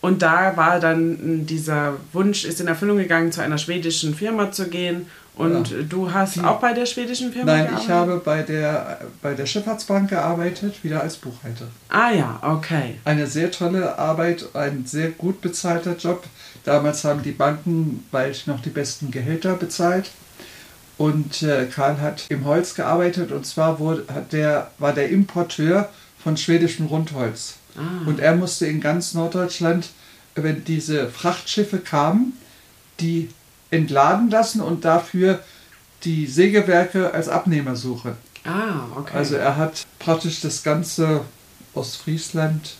[0.00, 4.52] Und da war dann mh, dieser Wunsch, ist in Erfüllung gegangen, zu einer schwedischen Firma
[4.52, 5.06] zu gehen.
[5.36, 5.76] Und Ja.
[5.86, 7.84] du hast Die- auch bei der schwedischen Firma Nein, gearbeitet?
[7.84, 11.66] ich habe bei der, bei der Schifffahrtsbank gearbeitet, wieder als Buchhalter.
[11.90, 12.98] Ah ja, okay.
[13.04, 16.24] Eine sehr tolle Arbeit, ein sehr gut bezahlter Job.
[16.64, 20.10] Damals haben die Banken bald noch die besten Gehälter bezahlt.
[20.96, 25.90] Und äh, Karl hat im Holz gearbeitet und zwar wurde, hat der, war der Importeur
[26.24, 27.56] von schwedischem Rundholz.
[27.76, 28.08] Ah.
[28.08, 29.90] Und er musste in ganz Norddeutschland,
[30.34, 32.32] wenn diese Frachtschiffe kamen,
[33.00, 33.28] die
[33.70, 35.40] entladen lassen und dafür
[36.04, 38.12] die Sägewerke als Abnehmer suchen.
[38.44, 39.16] Ah, okay.
[39.16, 41.22] Also er hat praktisch das ganze
[41.74, 42.74] Ostfriesland,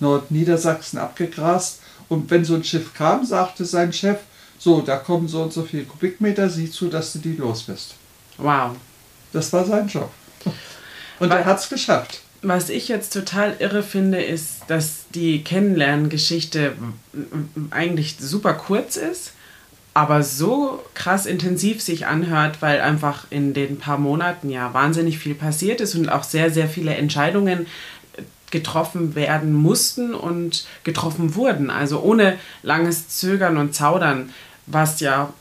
[0.00, 1.80] Nordniedersachsen abgegrast.
[2.08, 4.18] Und wenn so ein Schiff kam, sagte sein Chef,
[4.58, 7.94] so, da kommen so und so viele Kubikmeter, sieh zu, dass du die los bist.
[8.38, 8.72] wow.
[9.32, 10.10] Das war sein Job.
[11.18, 12.20] Und Weil- er hat es geschafft.
[12.42, 16.74] Was ich jetzt total irre finde, ist, dass die Kennenlerngeschichte
[17.70, 19.32] eigentlich super kurz ist,
[19.96, 25.34] aber so krass intensiv sich anhört, weil einfach in den paar Monaten ja wahnsinnig viel
[25.34, 27.66] passiert ist und auch sehr, sehr viele Entscheidungen
[28.50, 31.70] getroffen werden mussten und getroffen wurden.
[31.70, 34.34] Also ohne langes Zögern und Zaudern,
[34.66, 35.32] was ja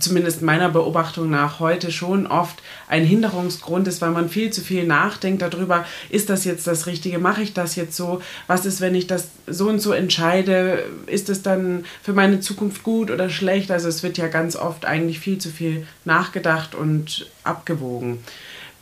[0.00, 4.84] zumindest meiner Beobachtung nach heute schon oft ein Hinderungsgrund ist, weil man viel zu viel
[4.84, 8.94] nachdenkt darüber, ist das jetzt das Richtige, mache ich das jetzt so, was ist, wenn
[8.94, 13.70] ich das so und so entscheide, ist es dann für meine Zukunft gut oder schlecht?
[13.70, 18.18] Also es wird ja ganz oft eigentlich viel zu viel nachgedacht und abgewogen.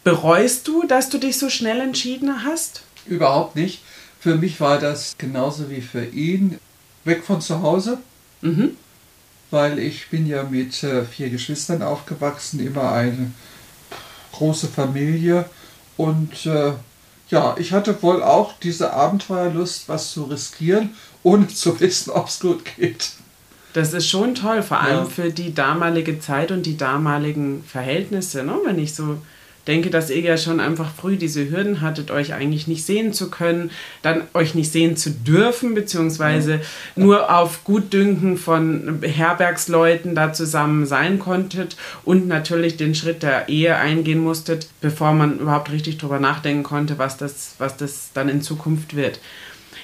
[0.03, 2.83] Bereust du, dass du dich so schnell entschieden hast?
[3.07, 3.83] Überhaupt nicht.
[4.19, 6.59] Für mich war das genauso wie für ihn
[7.05, 7.99] weg von zu Hause.
[8.41, 8.77] Mhm
[9.51, 13.33] weil ich bin ja mit äh, vier Geschwistern aufgewachsen, immer eine
[14.33, 15.45] große Familie
[15.97, 16.73] und äh,
[17.31, 20.91] ja, ich hatte wohl auch diese Abenteuerlust, was zu riskieren,
[21.23, 23.13] ohne zu wissen, ob es gut geht.
[23.73, 25.05] Das ist schon toll, vor allem ja.
[25.07, 28.45] für die damalige Zeit und die damaligen Verhältnisse.
[28.45, 28.57] Ne?
[28.65, 29.19] Wenn ich so
[29.67, 33.31] denke, dass ihr ja schon einfach früh diese Hürden hattet, euch eigentlich nicht sehen zu
[33.31, 33.71] können,
[34.03, 36.61] dann euch nicht sehen zu dürfen, beziehungsweise ja.
[36.97, 43.77] nur auf Gutdünken von Herbergsleuten da zusammen sein konntet und natürlich den Schritt der Ehe
[43.77, 48.43] eingehen musstet, bevor man überhaupt richtig drüber nachdenken konnte, was das, was das dann in
[48.43, 49.21] Zukunft wird.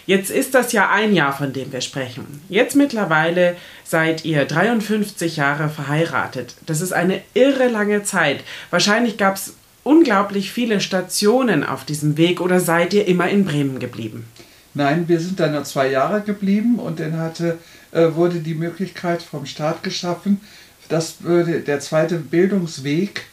[0.06, 2.42] Jetzt ist das ja ein Jahr, von dem wir sprechen.
[2.48, 6.56] Jetzt mittlerweile seid ihr 53 Jahre verheiratet.
[6.66, 8.42] Das ist eine irre lange Zeit.
[8.70, 13.78] Wahrscheinlich gab es unglaublich viele Stationen auf diesem Weg oder seid ihr immer in Bremen
[13.78, 14.26] geblieben?
[14.74, 17.58] Nein, wir sind dann nur zwei Jahre geblieben und dann hatte,
[17.90, 20.40] äh, wurde die Möglichkeit vom Staat geschaffen,
[20.88, 23.26] dass würde der zweite Bildungsweg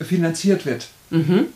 [0.00, 0.88] finanziert wird.
[1.10, 1.46] Mhm.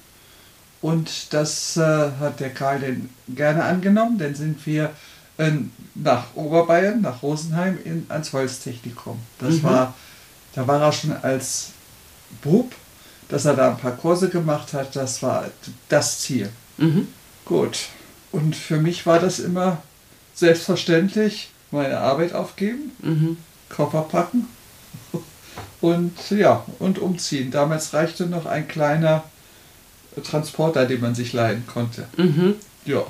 [0.80, 1.80] Und das äh,
[2.20, 4.18] hat der Karl denn gerne angenommen.
[4.18, 4.90] Dann sind wir
[5.38, 5.50] äh,
[5.94, 9.18] nach Oberbayern, nach Rosenheim, in, ans Holztechnikum.
[9.38, 9.62] Das mhm.
[9.62, 9.94] war,
[10.54, 11.70] da war er schon als
[12.42, 12.74] Bub
[13.28, 15.46] dass er da ein paar Kurse gemacht hat, das war
[15.88, 16.50] das Ziel.
[16.76, 17.08] Mhm.
[17.44, 17.78] Gut.
[18.32, 19.82] Und für mich war das immer
[20.34, 23.36] selbstverständlich, meine Arbeit aufgeben, mhm.
[23.68, 24.48] Koffer packen
[25.80, 27.50] und ja, und umziehen.
[27.50, 29.24] Damals reichte noch ein kleiner
[30.22, 32.06] Transporter, den man sich leihen konnte.
[32.16, 32.54] Mhm.
[32.84, 33.02] Ja.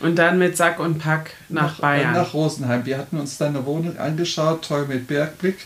[0.00, 2.12] Und dann mit Sack und Pack nach, nach Bayern.
[2.12, 2.86] Nach Rosenheim.
[2.86, 5.58] Wir hatten uns dann eine Wohnung angeschaut, toll mit Bergblick,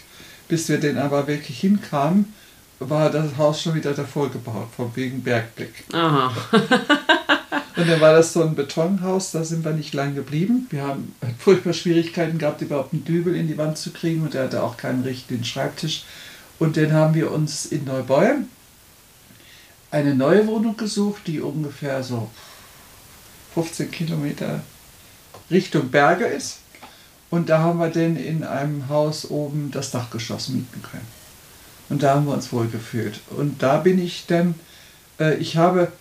[0.49, 2.35] bis wir den aber wirklich hinkamen
[2.79, 5.85] war das Haus schon wieder davor gebaut, vom wegen Bergblick.
[5.93, 6.35] Aha.
[7.77, 10.67] und dann war das so ein Betonhaus, da sind wir nicht lang geblieben.
[10.71, 14.45] Wir haben furchtbar Schwierigkeiten gehabt, überhaupt einen Dübel in die Wand zu kriegen und er
[14.45, 16.05] hatte auch keinen richtigen Schreibtisch.
[16.59, 18.49] Und dann haben wir uns in Neubeuern
[19.91, 22.31] eine neue Wohnung gesucht, die ungefähr so
[23.55, 24.63] 15 Kilometer
[25.51, 26.59] Richtung Berge ist.
[27.31, 31.07] Und da haben wir dann in einem Haus oben das Dachgeschoss mieten können.
[31.95, 33.21] Und da haben wir uns wohl gefühlt.
[33.31, 34.57] Und da bin ich dann,
[35.21, 35.93] äh, ich habe,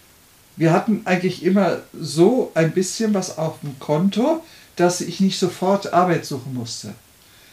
[0.55, 4.43] wir hatten eigentlich immer so ein bisschen was auf dem Konto,
[4.75, 6.95] dass ich nicht sofort Arbeit suchen musste.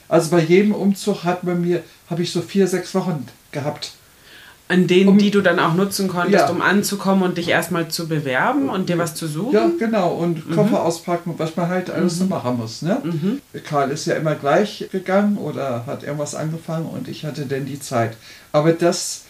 [0.08, 3.92] Also bei jedem Umzug hat man mir, habe ich so vier, sechs Wochen gehabt
[4.70, 6.48] an denen, um, die du dann auch nutzen konntest, ja.
[6.48, 9.52] um anzukommen und dich erstmal zu bewerben und dir was zu suchen?
[9.52, 10.12] Ja, genau.
[10.12, 10.54] Und mhm.
[10.54, 12.18] Koffer auspacken, was man halt alles mhm.
[12.18, 12.82] so machen muss.
[12.82, 12.98] Ne?
[13.02, 13.40] Mhm.
[13.64, 17.80] Karl ist ja immer gleich gegangen oder hat irgendwas angefangen und ich hatte dann die
[17.80, 18.16] Zeit.
[18.52, 19.22] Aber das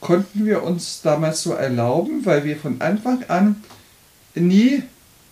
[0.00, 3.62] konnten wir uns damals so erlauben, weil wir von Anfang an
[4.34, 4.82] nie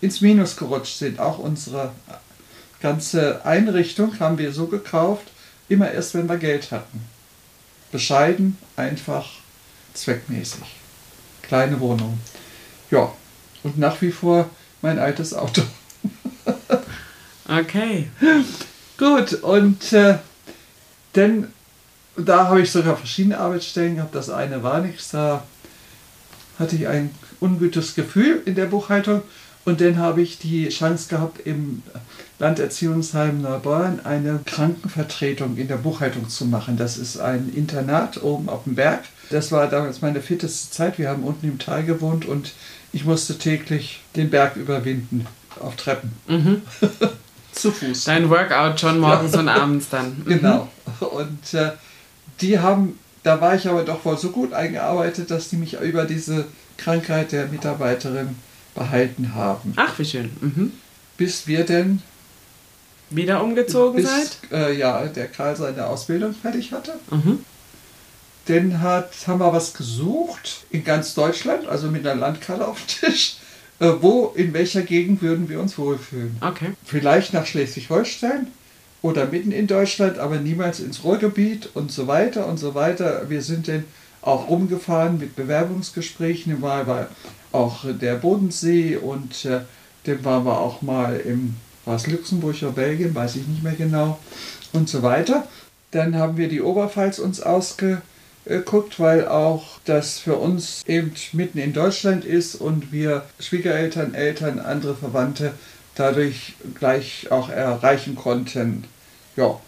[0.02, 1.18] ins Minus gerutscht sind.
[1.18, 1.92] Auch unsere
[2.82, 5.24] ganze Einrichtung haben wir so gekauft,
[5.70, 7.13] immer erst, wenn wir Geld hatten
[7.94, 9.24] bescheiden, einfach,
[9.94, 10.64] zweckmäßig.
[11.42, 12.18] Kleine Wohnung.
[12.90, 13.12] Ja,
[13.62, 14.50] und nach wie vor
[14.83, 15.62] mein altes Auto.
[17.48, 18.11] okay.
[18.98, 20.18] Gut, und äh,
[21.12, 21.52] dann,
[22.16, 24.16] da habe ich sogar verschiedene Arbeitsstellen gehabt.
[24.16, 25.44] Das eine war nichts, da
[26.59, 29.22] hatte ich ein ungutes Gefühl in der Buchhaltung
[29.64, 31.85] und dann habe ich die Chance gehabt, im
[32.44, 36.76] Landerziehungsheim Neubeuern eine Krankenvertretung in der Buchhaltung zu machen.
[36.76, 39.04] Das ist ein Internat oben auf dem Berg.
[39.30, 40.98] Das war damals meine fitteste Zeit.
[40.98, 42.52] Wir haben unten im Tal gewohnt und
[42.92, 45.26] ich musste täglich den Berg überwinden
[45.59, 46.12] auf Treppen.
[46.28, 46.61] Mhm.
[47.52, 48.04] Zu Fuß.
[48.04, 49.40] Dein Workout schon morgens ja.
[49.40, 50.16] und abends dann.
[50.26, 50.28] Mhm.
[50.28, 50.68] Genau.
[51.00, 51.70] Und äh,
[52.42, 56.04] die haben, da war ich aber doch wohl so gut eingearbeitet, dass die mich über
[56.04, 56.44] diese
[56.76, 58.37] Krankheit der Mitarbeiterin
[58.74, 59.72] behalten haben.
[59.76, 60.30] Ach, wie schön.
[60.42, 60.72] Mhm.
[61.16, 62.02] Bis wir denn
[63.10, 64.38] wieder umgezogen bis, seid?
[64.52, 66.94] Äh, ja, der Karl seine Ausbildung fertig hatte.
[67.10, 67.44] Mhm.
[68.46, 73.10] Dann hat, haben wir was gesucht in ganz Deutschland, also mit einer Landkarte auf dem
[73.10, 73.36] Tisch.
[73.80, 76.36] Äh, wo, in welcher Gegend würden wir uns wohlfühlen?
[76.40, 76.72] Okay.
[76.84, 78.48] Vielleicht nach Schleswig-Holstein
[79.02, 83.28] oder mitten in Deutschland, aber niemals ins Ruhrgebiet und so weiter und so weiter.
[83.28, 83.84] Wir sind dann
[84.22, 86.60] auch rumgefahren mit Bewerbungsgesprächen.
[86.60, 87.08] Mal war
[87.52, 89.60] auch der Bodensee und äh,
[90.04, 93.75] dann waren wir auch mal im war es Luxemburg oder Belgien, weiß ich nicht mehr
[93.75, 94.18] genau
[94.73, 95.47] und so weiter.
[95.90, 101.73] Dann haben wir die Oberpfalz uns ausgeguckt, weil auch das für uns eben mitten in
[101.73, 105.53] Deutschland ist und wir Schwiegereltern, Eltern, andere Verwandte
[105.94, 108.85] dadurch gleich auch erreichen konnten.
[109.37, 109.61] Ja.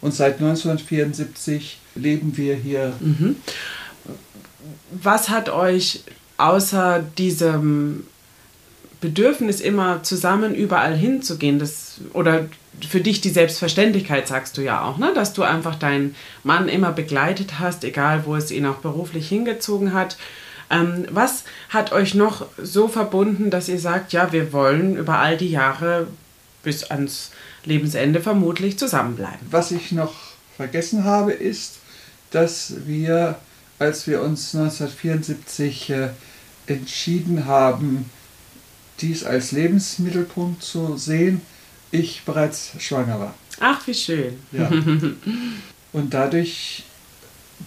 [0.00, 2.92] Und seit 1974 leben wir hier.
[3.00, 3.36] Mhm.
[4.90, 6.02] Was hat euch
[6.36, 8.06] außer diesem
[9.02, 12.46] Bedürfnis, immer zusammen überall hinzugehen, das, oder
[12.88, 15.12] für dich die Selbstverständlichkeit, sagst du ja auch, ne?
[15.14, 19.92] dass du einfach deinen Mann immer begleitet hast, egal wo es ihn auch beruflich hingezogen
[19.92, 20.16] hat.
[20.70, 25.36] Ähm, was hat euch noch so verbunden, dass ihr sagt, ja, wir wollen über all
[25.36, 26.06] die Jahre
[26.62, 27.32] bis ans
[27.64, 29.48] Lebensende vermutlich zusammenbleiben?
[29.50, 30.14] Was ich noch
[30.56, 31.78] vergessen habe, ist,
[32.30, 33.36] dass wir,
[33.80, 36.08] als wir uns 1974 äh,
[36.68, 38.08] entschieden haben,
[39.02, 41.42] dies als Lebensmittelpunkt zu sehen,
[41.90, 43.34] ich bereits schwanger war.
[43.60, 44.38] Ach, wie schön.
[44.50, 44.70] Ja.
[45.92, 46.84] Und dadurch,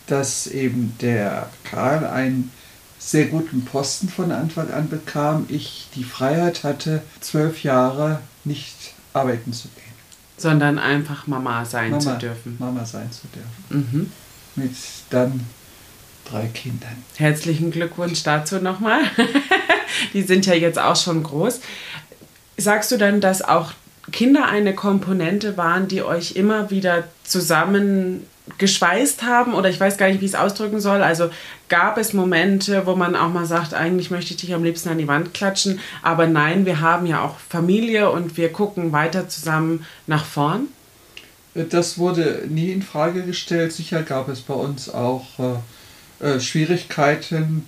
[0.08, 2.52] dass eben der Karl einen
[2.98, 8.76] sehr guten Posten von Anfang an bekam, ich die Freiheit hatte, zwölf Jahre nicht
[9.14, 9.84] arbeiten zu gehen.
[10.38, 12.56] Sondern einfach Mama sein Mama, zu dürfen.
[12.60, 13.90] Mama sein zu dürfen.
[13.92, 14.12] Mhm.
[14.56, 14.76] Mit
[15.12, 15.42] dann
[16.26, 17.04] drei Kindern.
[17.16, 19.02] Herzlichen Glückwunsch dazu nochmal.
[20.14, 21.62] die sind ja jetzt auch schon groß.
[22.58, 23.72] Sagst du dann, dass auch
[24.12, 28.26] Kinder eine Komponente waren, die euch immer wieder zusammen
[28.58, 31.02] geschweißt haben oder ich weiß gar nicht, wie ich es ausdrücken soll.
[31.02, 31.30] Also
[31.68, 35.00] gab es Momente, wo man auch mal sagt, eigentlich möchte ich dich am liebsten an
[35.00, 39.86] die Wand klatschen, aber nein, wir haben ja auch Familie und wir gucken weiter zusammen
[40.06, 40.68] nach vorn.
[41.56, 43.72] Das wurde nie in Frage gestellt.
[43.72, 45.26] Sicher gab es bei uns auch
[46.22, 47.66] äh, äh Schwierigkeiten,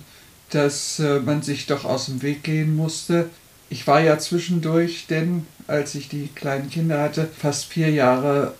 [0.50, 3.30] dass äh, man sich doch aus dem Weg gehen musste.
[3.70, 8.54] Ich war ja zwischendurch, denn als ich die kleinen Kinder hatte, fast vier Jahre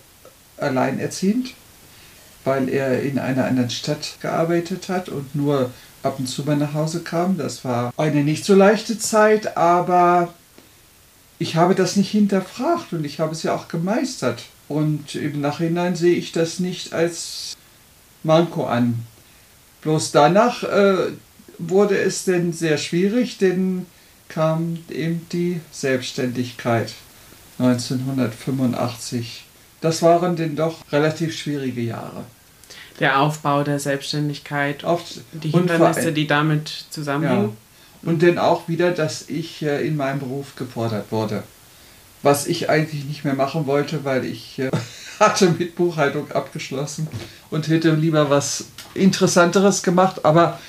[0.57, 1.53] alleinerziehend
[2.43, 5.71] weil er in einer anderen Stadt gearbeitet hat und nur
[6.03, 7.37] ab und zu mal nach Hause kam.
[7.37, 10.33] Das war eine nicht so leichte Zeit, aber
[11.37, 14.43] ich habe das nicht hinterfragt und ich habe es ja auch gemeistert.
[14.67, 17.55] Und im Nachhinein sehe ich das nicht als
[18.23, 19.05] Manko an.
[19.81, 21.11] Bloß danach äh,
[21.59, 23.85] wurde es denn sehr schwierig, denn
[24.27, 26.93] kam eben die Selbstständigkeit
[27.59, 29.45] 1985
[29.81, 32.23] das waren denn doch relativ schwierige Jahre.
[32.99, 37.55] Der Aufbau der Selbstständigkeit, Oft, die Hindernisse, die damit zusammenhängen.
[38.01, 38.09] Ja.
[38.09, 41.43] Und dann auch wieder, dass ich äh, in meinem Beruf gefordert wurde.
[42.23, 44.69] Was ich eigentlich nicht mehr machen wollte, weil ich äh,
[45.19, 47.07] hatte mit Buchhaltung abgeschlossen
[47.49, 50.25] und hätte lieber was Interessanteres gemacht.
[50.25, 50.59] Aber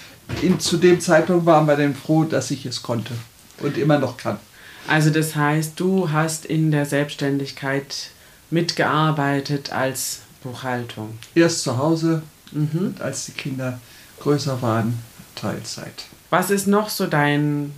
[0.42, 3.12] in, zu dem Zeitpunkt waren wir dann froh, dass ich es konnte
[3.60, 4.38] und immer noch kann.
[4.86, 8.10] Also das heißt, du hast in der Selbstständigkeit
[8.50, 11.18] mitgearbeitet als Buchhaltung?
[11.34, 12.94] Erst zu Hause mhm.
[12.98, 13.80] als die Kinder
[14.20, 14.98] größer waren,
[15.34, 16.04] Teilzeit.
[16.30, 17.72] Was ist noch so dein...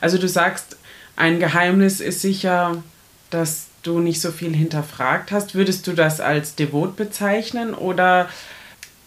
[0.00, 0.76] Also du sagst,
[1.14, 2.82] ein Geheimnis ist sicher,
[3.30, 5.54] dass du nicht so viel hinterfragt hast.
[5.54, 8.28] Würdest du das als devot bezeichnen oder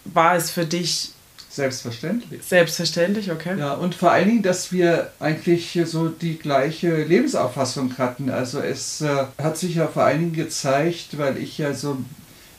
[0.04, 1.12] war es für dich
[1.50, 2.42] Selbstverständlich.
[2.44, 3.58] Selbstverständlich, okay.
[3.58, 8.30] Ja, und vor allen Dingen, dass wir eigentlich so die gleiche Lebensauffassung hatten.
[8.30, 11.98] Also es äh, hat sich ja vor allen Dingen gezeigt, weil ich ja so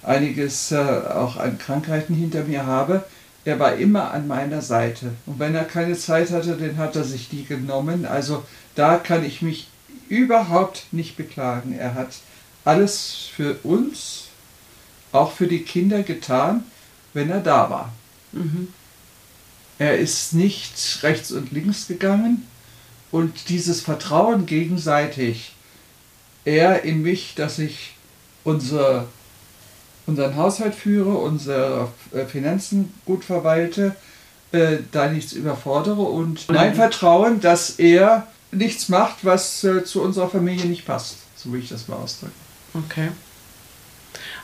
[0.03, 3.05] einiges äh, auch an Krankheiten hinter mir habe.
[3.45, 5.13] Er war immer an meiner Seite.
[5.25, 8.05] Und wenn er keine Zeit hatte, dann hat er sich die genommen.
[8.05, 8.43] Also
[8.75, 9.69] da kann ich mich
[10.09, 11.73] überhaupt nicht beklagen.
[11.73, 12.09] Er hat
[12.65, 14.25] alles für uns,
[15.13, 16.65] auch für die Kinder getan,
[17.13, 17.93] wenn er da war.
[18.33, 18.67] Mhm.
[19.81, 22.45] Er ist nicht rechts und links gegangen
[23.09, 25.53] und dieses Vertrauen gegenseitig,
[26.45, 27.95] er in mich, dass ich
[28.43, 29.07] unser,
[30.05, 33.95] unseren Haushalt führe, unsere äh, Finanzen gut verwalte,
[34.51, 40.29] äh, da nichts überfordere und mein Vertrauen, dass er nichts macht, was äh, zu unserer
[40.29, 42.33] Familie nicht passt, so wie ich das mal ausdrücke.
[42.75, 43.09] Okay.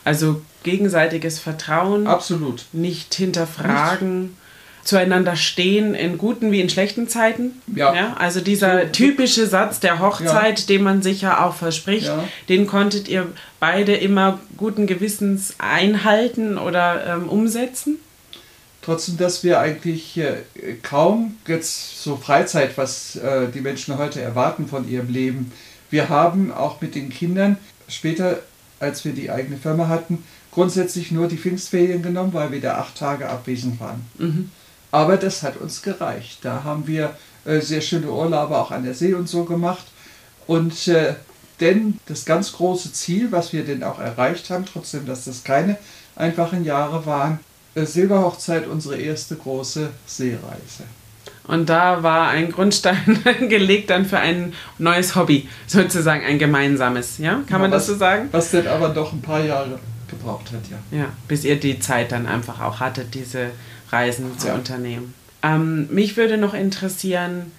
[0.03, 2.07] Also gegenseitiges Vertrauen.
[2.07, 2.65] Absolut.
[2.73, 4.21] Nicht hinterfragen.
[4.23, 4.46] Nicht
[4.87, 7.61] zueinander stehen in guten wie in schlechten Zeiten.
[7.75, 7.93] Ja.
[7.93, 10.65] ja also dieser typische Satz der Hochzeit, ja.
[10.67, 12.23] den man sich ja auch verspricht, ja.
[12.49, 13.27] den konntet ihr
[13.59, 17.97] beide immer guten Gewissens einhalten oder ähm, umsetzen?
[18.81, 20.37] Trotzdem, dass wir eigentlich äh,
[20.81, 25.51] kaum jetzt so Freizeit, was äh, die Menschen heute erwarten von ihrem Leben.
[25.89, 27.57] Wir haben auch mit den Kindern
[27.89, 28.39] später
[28.79, 32.97] als wir die eigene Firma hatten, grundsätzlich nur die Pfingstferien genommen, weil wir da acht
[32.97, 34.05] Tage abwesend waren.
[34.17, 34.51] Mhm.
[34.91, 36.39] Aber das hat uns gereicht.
[36.43, 37.15] Da haben wir
[37.45, 39.85] äh, sehr schöne Urlaube auch an der See und so gemacht.
[40.47, 41.15] Und äh,
[41.59, 45.77] denn das ganz große Ziel, was wir denn auch erreicht haben, trotzdem, dass das keine
[46.15, 47.39] einfachen Jahre waren,
[47.75, 50.83] äh, Silberhochzeit unsere erste große Seereise.
[51.47, 53.19] Und da war ein Grundstein
[53.49, 57.35] gelegt dann für ein neues Hobby, sozusagen ein gemeinsames, ja?
[57.35, 58.27] Kann ja, man das so sagen?
[58.31, 59.79] Was denn aber doch ein paar Jahre
[60.09, 60.99] gebraucht hat, ja.
[60.99, 63.51] Ja, bis ihr die Zeit dann einfach auch hattet, diese
[63.91, 64.55] Reisen zu ja.
[64.55, 65.13] unternehmen.
[65.43, 67.51] Ähm, mich würde noch interessieren,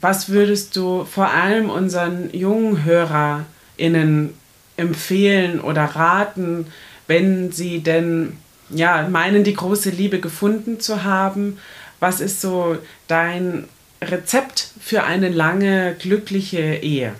[0.00, 4.34] was würdest du vor allem unseren jungen HörerInnen
[4.76, 6.66] empfehlen oder raten,
[7.06, 8.36] wenn sie denn
[8.70, 11.58] ja, meinen, die große Liebe gefunden zu haben?
[12.00, 12.76] Was ist so
[13.06, 13.68] dein
[14.00, 17.14] Rezept für eine lange, glückliche Ehe?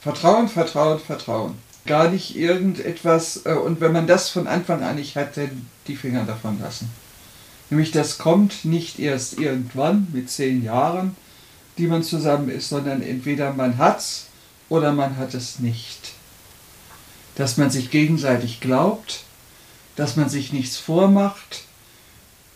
[0.00, 1.54] Vertrauen, Vertrauen, Vertrauen.
[1.86, 5.96] Gar nicht irgendetwas, äh, und wenn man das von Anfang an nicht hat, dann die
[5.96, 6.90] Finger davon lassen.
[7.70, 11.16] Nämlich das kommt nicht erst irgendwann mit zehn Jahren,
[11.78, 14.26] die man zusammen ist, sondern entweder man hat's
[14.68, 16.12] oder man hat es nicht.
[17.36, 19.22] Dass man sich gegenseitig glaubt,
[19.96, 21.62] dass man sich nichts vormacht,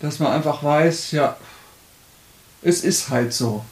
[0.01, 1.37] dass man einfach weiß, ja,
[2.63, 3.65] es ist halt so.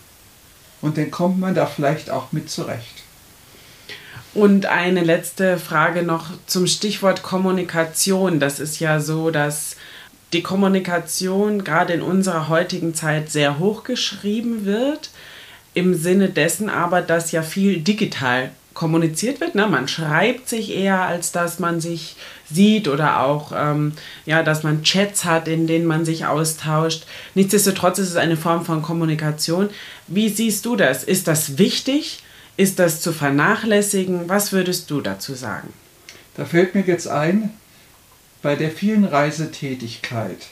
[0.81, 3.03] Und dann kommt man da vielleicht auch mit zurecht.
[4.35, 8.41] Und eine letzte Frage noch zum Stichwort Kommunikation.
[8.41, 9.77] Das ist ja so, dass
[10.33, 15.11] die Kommunikation gerade in unserer heutigen Zeit sehr hoch geschrieben wird,
[15.75, 19.55] im Sinne dessen aber, dass ja viel digital kommuniziert wird.
[19.55, 19.67] Ne?
[19.67, 22.17] Man schreibt sich eher, als dass man sich
[22.51, 23.93] sieht oder auch, ähm,
[24.27, 27.05] ja, dass man Chats hat, in denen man sich austauscht.
[27.35, 29.69] Nichtsdestotrotz ist es eine Form von Kommunikation.
[30.07, 31.05] Wie siehst du das?
[31.05, 32.23] Ist das wichtig?
[32.57, 34.29] Ist das zu vernachlässigen?
[34.29, 35.73] Was würdest du dazu sagen?
[36.35, 37.51] Da fällt mir jetzt ein,
[38.43, 40.49] bei der vielen Reisetätigkeit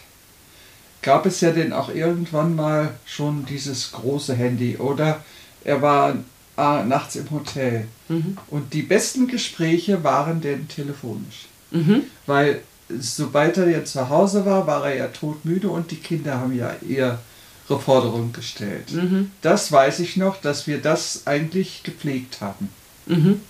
[1.02, 5.24] gab es ja denn auch irgendwann mal schon dieses große Handy oder
[5.64, 6.16] er war
[6.56, 7.86] äh, nachts im Hotel.
[8.08, 8.36] Mhm.
[8.48, 11.46] Und die besten Gespräche waren denn telefonisch.
[11.70, 12.02] Mhm.
[12.26, 12.62] Weil
[12.98, 16.74] sobald er ja zu Hause war, war er ja todmüde und die Kinder haben ja
[16.86, 17.18] ihre
[17.66, 18.92] Forderungen gestellt.
[18.92, 19.30] Mhm.
[19.42, 22.68] Das weiß ich noch, dass wir das eigentlich gepflegt haben.
[23.06, 23.40] Mhm.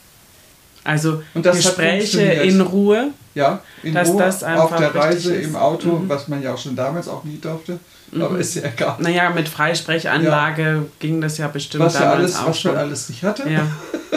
[0.85, 3.13] Also Gespräche in Ruhe.
[3.35, 6.09] Ja, in dass Ruhe das auf der Reise im Auto, mhm.
[6.09, 7.79] was man ja auch schon damals auch nie durfte.
[8.11, 8.23] Mhm.
[8.23, 8.97] Aber ist ja egal.
[8.99, 10.83] Naja, mit Freisprechanlage ja.
[10.99, 12.73] ging das ja bestimmt was damals ja alles, auch was schon.
[12.73, 13.49] man alles nicht hatte.
[13.49, 13.67] Ja.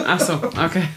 [0.06, 0.88] Ach so, okay.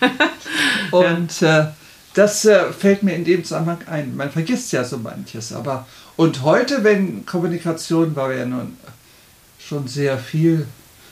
[0.92, 1.68] und äh,
[2.16, 4.16] das äh, fällt mir in dem Zusammenhang ein.
[4.16, 5.54] Man vergisst ja so manches.
[5.54, 8.76] Aber und heute, wenn Kommunikation, weil wir ja nun
[9.60, 10.66] schon sehr viel,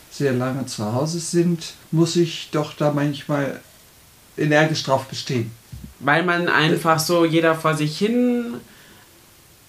[0.09, 3.59] sehr lange zu Hause sind, muss ich doch da manchmal
[4.37, 5.51] energisch drauf bestehen.
[5.99, 8.55] Weil man einfach so jeder vor sich hin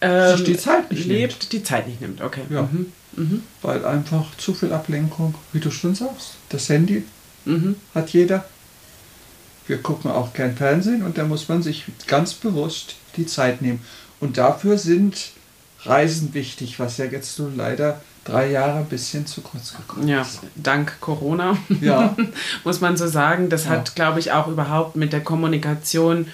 [0.01, 1.53] ähm, die Zeit nicht lebt, nimmt.
[1.53, 2.21] die Zeit nicht nimmt.
[2.21, 2.43] Okay.
[2.51, 2.63] Ja.
[2.63, 2.93] Mhm.
[3.17, 3.43] Mhm.
[3.63, 6.35] Weil einfach zu viel Ablenkung, wie du schon sagst.
[6.51, 7.05] Das Handy
[7.45, 7.77] mhm.
[7.95, 8.45] hat jeder.
[9.67, 13.81] Wir gucken auch kein Fernsehen und da muss man sich ganz bewusst die Zeit nehmen.
[14.21, 15.33] Und dafür sind
[15.83, 20.23] Reisen wichtig, was ja jetzt so leider drei Jahre ein bisschen zu kurz gekommen ja,
[20.23, 20.41] ist.
[20.55, 22.17] Dank Corona, ja.
[22.65, 23.49] muss man so sagen.
[23.49, 23.71] Das ja.
[23.71, 26.27] hat, glaube ich, auch überhaupt mit der Kommunikation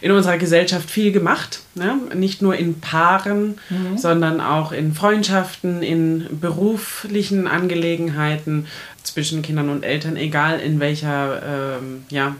[0.00, 1.60] in unserer Gesellschaft viel gemacht.
[1.74, 1.98] Ne?
[2.14, 3.96] Nicht nur in Paaren, mhm.
[3.96, 8.66] sondern auch in Freundschaften, in beruflichen Angelegenheiten
[9.02, 12.36] zwischen Kindern und Eltern, egal in welcher, ähm, ja,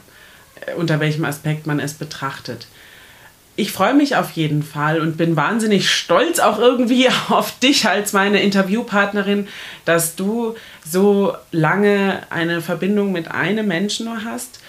[0.75, 2.67] unter welchem Aspekt man es betrachtet
[3.57, 8.13] ich freue mich auf jeden Fall und bin wahnsinnig stolz auch irgendwie auf dich als
[8.13, 9.47] meine Interviewpartnerin,
[9.83, 10.55] dass du
[10.87, 14.59] so lange eine Verbindung mit einem Menschen nur hast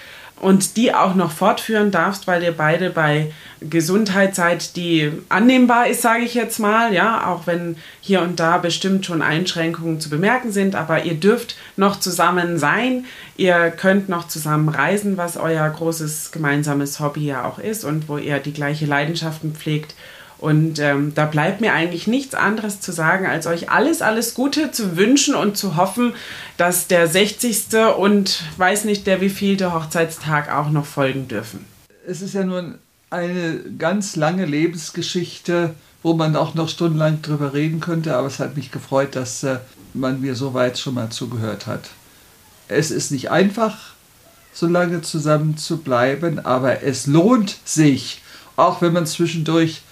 [0.40, 6.02] und die auch noch fortführen darfst, weil ihr beide bei Gesundheit seid, die annehmbar ist,
[6.02, 10.52] sage ich jetzt mal, ja, auch wenn hier und da bestimmt schon Einschränkungen zu bemerken
[10.52, 13.04] sind, aber ihr dürft noch zusammen sein,
[13.36, 18.16] ihr könnt noch zusammen reisen, was euer großes gemeinsames Hobby ja auch ist und wo
[18.18, 19.94] ihr die gleiche Leidenschaften pflegt
[20.38, 24.70] und ähm, da bleibt mir eigentlich nichts anderes zu sagen, als euch alles, alles Gute
[24.70, 26.14] zu wünschen und zu hoffen,
[26.56, 27.74] dass der 60.
[27.98, 31.64] und weiß nicht der wievielte Hochzeitstag auch noch folgen dürfen.
[32.06, 32.76] Es ist ja nun
[33.10, 35.74] eine ganz lange Lebensgeschichte,
[36.04, 39.58] wo man auch noch stundenlang drüber reden könnte, aber es hat mich gefreut, dass äh,
[39.92, 41.90] man mir so weit schon mal zugehört hat.
[42.68, 43.76] Es ist nicht einfach,
[44.52, 48.22] so lange zusammen zu bleiben, aber es lohnt sich,
[48.56, 49.82] auch wenn man zwischendurch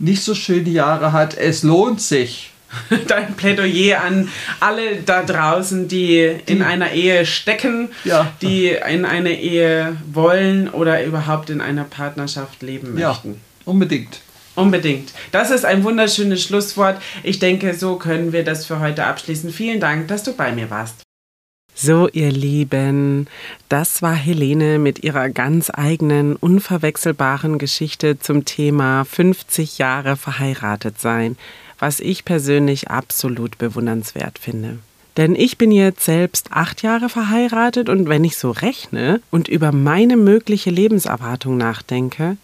[0.00, 1.36] nicht so schöne Jahre hat.
[1.36, 2.50] Es lohnt sich.
[3.08, 4.28] Dein Plädoyer an
[4.60, 8.32] alle da draußen, die, die in einer Ehe stecken, ja.
[8.42, 13.30] die in eine Ehe wollen oder überhaupt in einer Partnerschaft leben möchten.
[13.30, 14.20] Ja, unbedingt.
[14.54, 15.12] Unbedingt.
[15.32, 17.00] Das ist ein wunderschönes Schlusswort.
[17.22, 19.50] Ich denke, so können wir das für heute abschließen.
[19.50, 21.02] Vielen Dank, dass du bei mir warst.
[21.82, 23.26] So, ihr Lieben,
[23.70, 31.38] das war Helene mit ihrer ganz eigenen, unverwechselbaren Geschichte zum Thema 50 Jahre verheiratet sein,
[31.78, 34.76] was ich persönlich absolut bewundernswert finde.
[35.16, 39.72] Denn ich bin jetzt selbst acht Jahre verheiratet und wenn ich so rechne und über
[39.72, 42.36] meine mögliche Lebenserwartung nachdenke,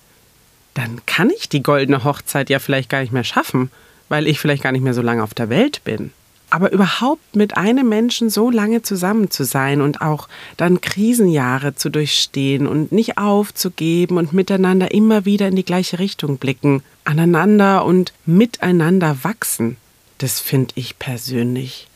[0.72, 3.70] dann kann ich die goldene Hochzeit ja vielleicht gar nicht mehr schaffen,
[4.08, 6.12] weil ich vielleicht gar nicht mehr so lange auf der Welt bin.
[6.48, 11.90] Aber überhaupt mit einem Menschen so lange zusammen zu sein und auch dann Krisenjahre zu
[11.90, 18.12] durchstehen und nicht aufzugeben und miteinander immer wieder in die gleiche Richtung blicken, aneinander und
[18.26, 19.76] miteinander wachsen,
[20.18, 21.88] das finde ich persönlich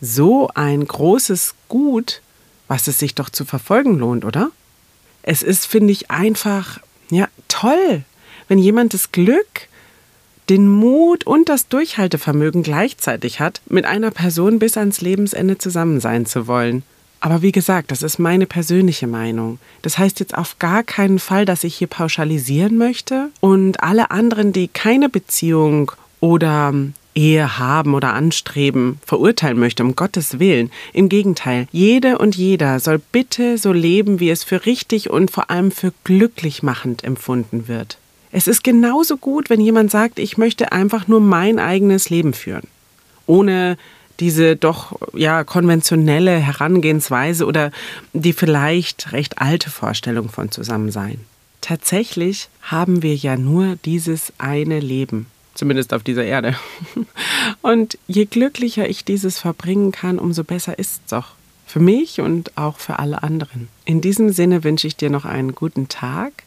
[0.00, 2.20] so ein großes Gut,
[2.68, 4.50] was es sich doch zu verfolgen lohnt, oder?
[5.22, 6.80] Es ist, finde ich, einfach,
[7.10, 8.04] ja, toll,
[8.48, 9.68] wenn jemand das Glück,
[10.50, 16.26] den Mut und das Durchhaltevermögen gleichzeitig hat, mit einer Person bis ans Lebensende zusammen sein
[16.26, 16.82] zu wollen.
[17.20, 19.58] Aber wie gesagt, das ist meine persönliche Meinung.
[19.80, 24.52] Das heißt jetzt auf gar keinen Fall, dass ich hier pauschalisieren möchte und alle anderen,
[24.52, 26.74] die keine Beziehung oder
[27.14, 30.70] Ehe haben oder anstreben, verurteilen möchte, um Gottes Willen.
[30.92, 35.50] Im Gegenteil, jede und jeder soll bitte so leben, wie es für richtig und vor
[35.50, 37.96] allem für glücklich machend empfunden wird.
[38.36, 42.66] Es ist genauso gut, wenn jemand sagt, ich möchte einfach nur mein eigenes Leben führen.
[43.28, 43.78] Ohne
[44.18, 47.70] diese doch ja konventionelle Herangehensweise oder
[48.12, 51.20] die vielleicht recht alte Vorstellung von Zusammensein.
[51.60, 56.56] Tatsächlich haben wir ja nur dieses eine Leben, zumindest auf dieser Erde.
[57.62, 61.28] Und je glücklicher ich dieses verbringen kann, umso besser ist es doch.
[61.66, 63.68] Für mich und auch für alle anderen.
[63.84, 66.42] In diesem Sinne wünsche ich dir noch einen guten Tag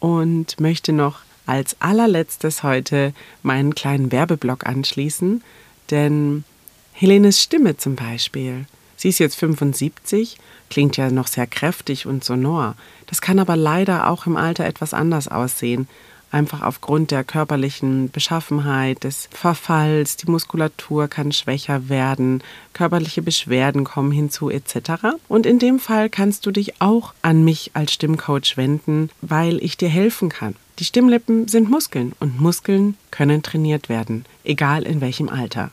[0.00, 5.42] und möchte noch als allerletztes heute meinen kleinen Werbeblock anschließen,
[5.90, 6.44] denn
[6.92, 8.66] Helenes Stimme zum Beispiel,
[8.96, 10.38] sie ist jetzt 75,
[10.70, 12.74] klingt ja noch sehr kräftig und sonor.
[13.06, 15.88] Das kann aber leider auch im Alter etwas anders aussehen
[16.30, 22.42] einfach aufgrund der körperlichen Beschaffenheit, des Verfalls, die Muskulatur kann schwächer werden,
[22.72, 25.16] körperliche Beschwerden kommen hinzu etc.
[25.28, 29.76] Und in dem Fall kannst du dich auch an mich als Stimmcoach wenden, weil ich
[29.76, 30.56] dir helfen kann.
[30.78, 35.70] Die Stimmlippen sind Muskeln und Muskeln können trainiert werden, egal in welchem Alter.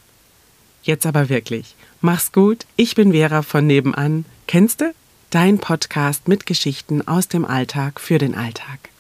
[0.81, 1.75] Jetzt aber wirklich.
[1.99, 2.65] Mach's gut.
[2.77, 4.23] Ich bin Vera von nebenan.
[4.47, 4.93] Kennst du?
[5.29, 8.92] Dein Podcast mit Geschichten aus dem Alltag für den Alltag.